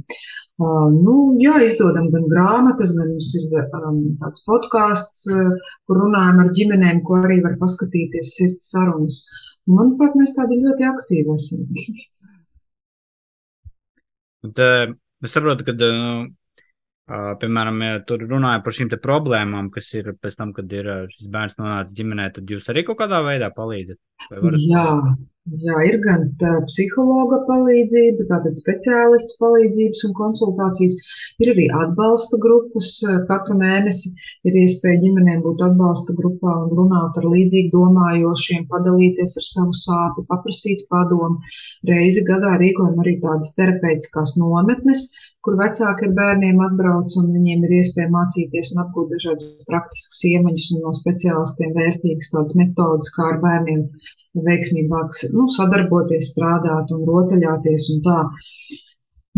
[0.59, 7.03] Nu, jā, izdodam gan grāmatas, gan mums ir um, tāds podkāsts, kur runājam ar ģimenēm,
[7.05, 9.22] ko arī var paskatīties sirds sarunas.
[9.70, 11.70] Manuprāt, mēs tādi ļoti aktīvi esam.
[14.45, 14.93] Bet, uh,
[15.25, 16.27] es saprotu, ka, uh,
[17.09, 21.31] uh, piemēram, ja tur runāja par šīm problēmām, kas ir pēc tam, kad ir šis
[21.33, 23.99] bērns nonācis ģimenē, tad jūs arī kaut kādā veidā palīdzat?
[24.31, 24.61] Varat...
[24.63, 24.85] Jā,
[25.63, 26.25] jā, ir gan
[26.67, 30.97] psihologa palīdzība, tātad speciālistu palīdzības un konsultācijas.
[31.43, 32.89] Ir arī atbalsta grupas.
[33.29, 34.11] Katru mēnesi
[34.47, 40.25] ir iespēja ģimenēm būt atbalsta grupā un runāt ar līdzīgi domājošiem, padalīties ar savu sāpi,
[40.31, 41.41] paprasīt padomu.
[41.87, 45.07] Reizi gadā rīkojam arī tādas terapeitiskās nometnes,
[45.47, 50.65] kur vecāki ar bērniem atbrauc un viņiem ir iespēja mācīties un apgūt dažādas praktiskas iemaņas
[50.75, 53.85] un no speciālistiem vērtīgas tādas metodas, kā ar bērniem
[54.49, 58.17] veiksmīgāk nu, sadarboties, strādāt un rotaļāties un tā.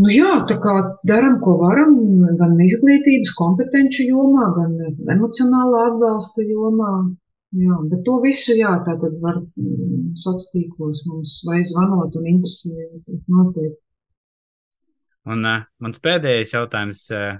[0.01, 0.73] Nu jā, tā kā
[1.11, 1.93] darām, ko varam,
[2.39, 4.73] gan izglītības kompetenci jomā, gan
[5.13, 6.93] emocionālā atbalsta jomā.
[7.59, 12.27] Jā, bet to visu, jā, tā tad var mm, sociālos tīklos mums vai zvanot un
[12.33, 13.77] interesēties noteikti.
[15.27, 17.39] Un uh, mans pēdējais jautājums, uh,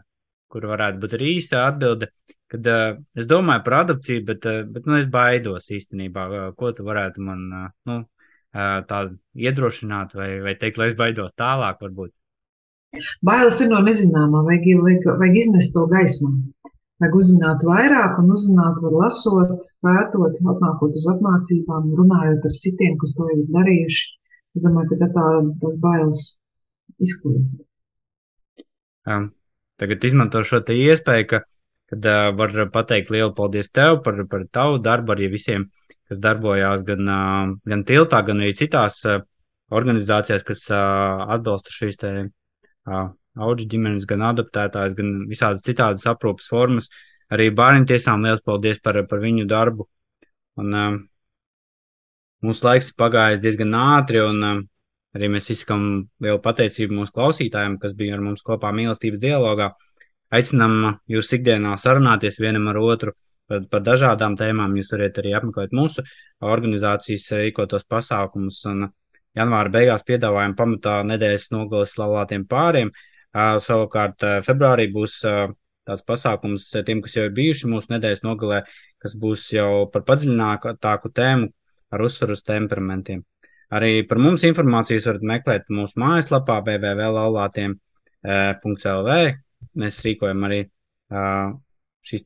[0.52, 2.10] kur varētu būt arī īsa atbilde,
[2.52, 6.74] kad uh, es domāju par adopciju, bet, uh, bet nu, es baidos īstenībā, uh, ko
[6.76, 11.80] tu varētu man uh, nu, uh, tādu iedrošināt vai, vai teikt, lai es baidos tālāk
[11.86, 12.14] varbūt.
[13.26, 16.34] Bailes ir no nezināmā, vajag, vajag, vajag iznest to gaismā.
[17.00, 23.16] Vajag uzzināt vairāk un uzzināt, var lasot, pētot, atnākot uz apmācībām, runājot ar citiem, kas
[23.16, 24.10] to ir darījuši.
[24.58, 25.28] Es domāju, ka tā,
[25.62, 26.26] tas bailes
[27.00, 27.60] izkliedz.
[29.08, 29.30] Um,
[29.80, 31.42] tagad izmanto šo iespēju, ka,
[31.92, 35.70] kad uh, var pateikt lielu paldies tev par, par tavu darbu, arī visiem,
[36.10, 39.22] kas darbojās gan, uh, gan tiltā, gan arī citās uh,
[39.72, 43.06] organizācijās, kas uh, atbalsta šīs te uh,
[43.40, 46.90] auģu ģimenes, gan adaptētājs, gan visādas citādas aprūpas formas.
[47.30, 49.86] Arī bērnu tiesām liels paldies par, par viņu darbu.
[50.60, 50.98] Un, uh,
[52.46, 54.62] mūsu laiks pagājis diezgan ātri, un uh,
[55.18, 55.86] arī mēs izsakām
[56.22, 59.72] lielu pateicību mūsu klausītājiem, kas bija ar mums kopā mīlestības dialogā.
[60.36, 63.16] Aicinām jūs ikdienā sarunāties vienam ar otru
[63.50, 64.76] par, par dažādām tēmām.
[64.78, 66.06] Jūs varat arī apmeklēt mūsu
[66.46, 68.62] organizācijas rīkotos pasākumus.
[68.70, 68.90] Un
[69.38, 72.94] janvāra beigās piedāvājam pamatā nedēļas nogalas laulātiem pāriem.
[73.34, 78.64] Savukārt februārī būs tāds pasākums tiem, kas jau ir bijuši mūsu nedēļas nogalē,
[79.02, 81.50] kas būs jau par padziļinātāku tēmu
[81.90, 83.26] ar uzsvaru uz temperamentiem.
[83.76, 89.10] Arī par mums informācijas varat meklēt mūsu mājaslapā www.laulātiem.lv.
[89.80, 90.60] Mēs rīkojam arī
[92.10, 92.24] šīs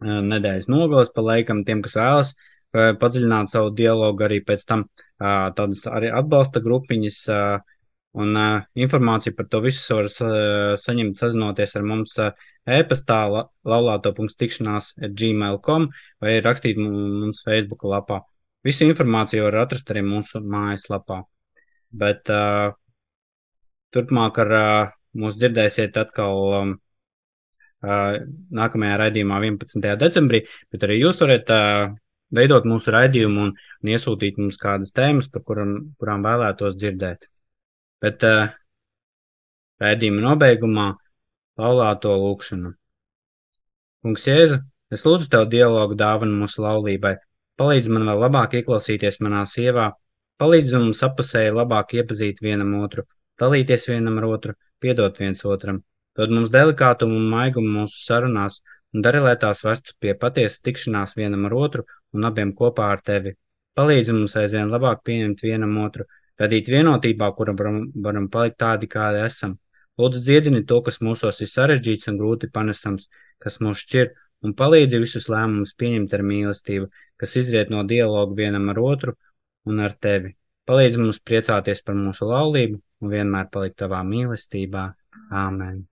[0.00, 2.28] nedēļas nogalas pa laikam tiem, kas vēlas
[2.70, 4.80] padziļināt savu dialogu arī pēc tam
[5.18, 7.18] tādas arī atbalsta grupiņas
[8.18, 12.32] Un uh, informāciju par to visu var uh, saņemt, sazinoties ar mums uh,
[12.66, 15.86] e-pastā, la, laulāto.tikšanās gmail.com
[16.24, 18.24] vai rakstīt mums Facebook lapā.
[18.66, 21.22] Visu informāciju var atrast arī mūsu mājaslapā.
[22.02, 22.74] Bet uh,
[23.94, 26.74] turpmāk ar uh, mūs dzirdēsiet atkal um,
[27.82, 28.20] uh,
[28.60, 29.88] nākamajā raidījumā 11.
[30.04, 31.96] decembrī, bet arī jūs varat uh,
[32.36, 37.26] veidot mūsu raidījumu un, un iesūtīt mums kādas tēmas, par kuram, kurām vēlētos dzirdēt.
[38.04, 38.52] Bet uh,
[39.82, 40.90] raidījuma nobeigumā
[41.60, 42.74] laulāto lūkšanu.
[44.04, 44.60] Kungs Jēzu,
[44.92, 47.16] es lūdzu Tev dialogu dāvanu mūsu laulībai,
[47.60, 49.90] palīdz man vēl labāk ieklausīties manā sievā,
[50.40, 53.04] palīdz mums apusēji labāk iepazīt vienam otru,
[53.40, 55.82] dalīties vienam ar otru, piedot viens otram,
[56.16, 58.62] dod mums delikātumu un maigumu mūsu sarunās
[58.94, 61.84] un dari, lai tās vestu pie patiesas tikšanās vienam ar otru
[62.16, 63.36] un abiem kopā ar tevi.
[63.78, 66.08] Palīdzi mums aizvien labāk pieņemt vienam otru,
[66.40, 69.58] radīt vienotībā, kuram varam, varam palikt tādi, kādi esam.
[70.00, 73.10] Lūdzu, dziedini to, kas mūsos ir sarežģīts un grūti panesams,
[73.42, 76.88] kas mūs šķir, un palīdzi visus lēmumus pieņemt ar mīlestību,
[77.20, 79.16] kas izriet no dialogu vienam ar otru
[79.68, 80.34] un ar tevi.
[80.68, 84.90] Palīdzi mums priecāties par mūsu laulību un vienmēr palikt tavā mīlestībā.
[85.30, 85.86] Āmen!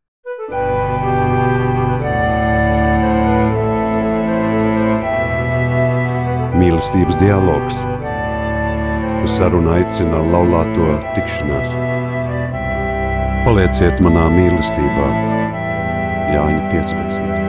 [6.58, 7.84] Mīlestības dialogs.
[9.22, 11.74] Uz sarunu aicina laulāto tikšanās.
[13.46, 15.10] Palieciet manā mīlestībā,
[16.34, 17.47] Jāņa 15.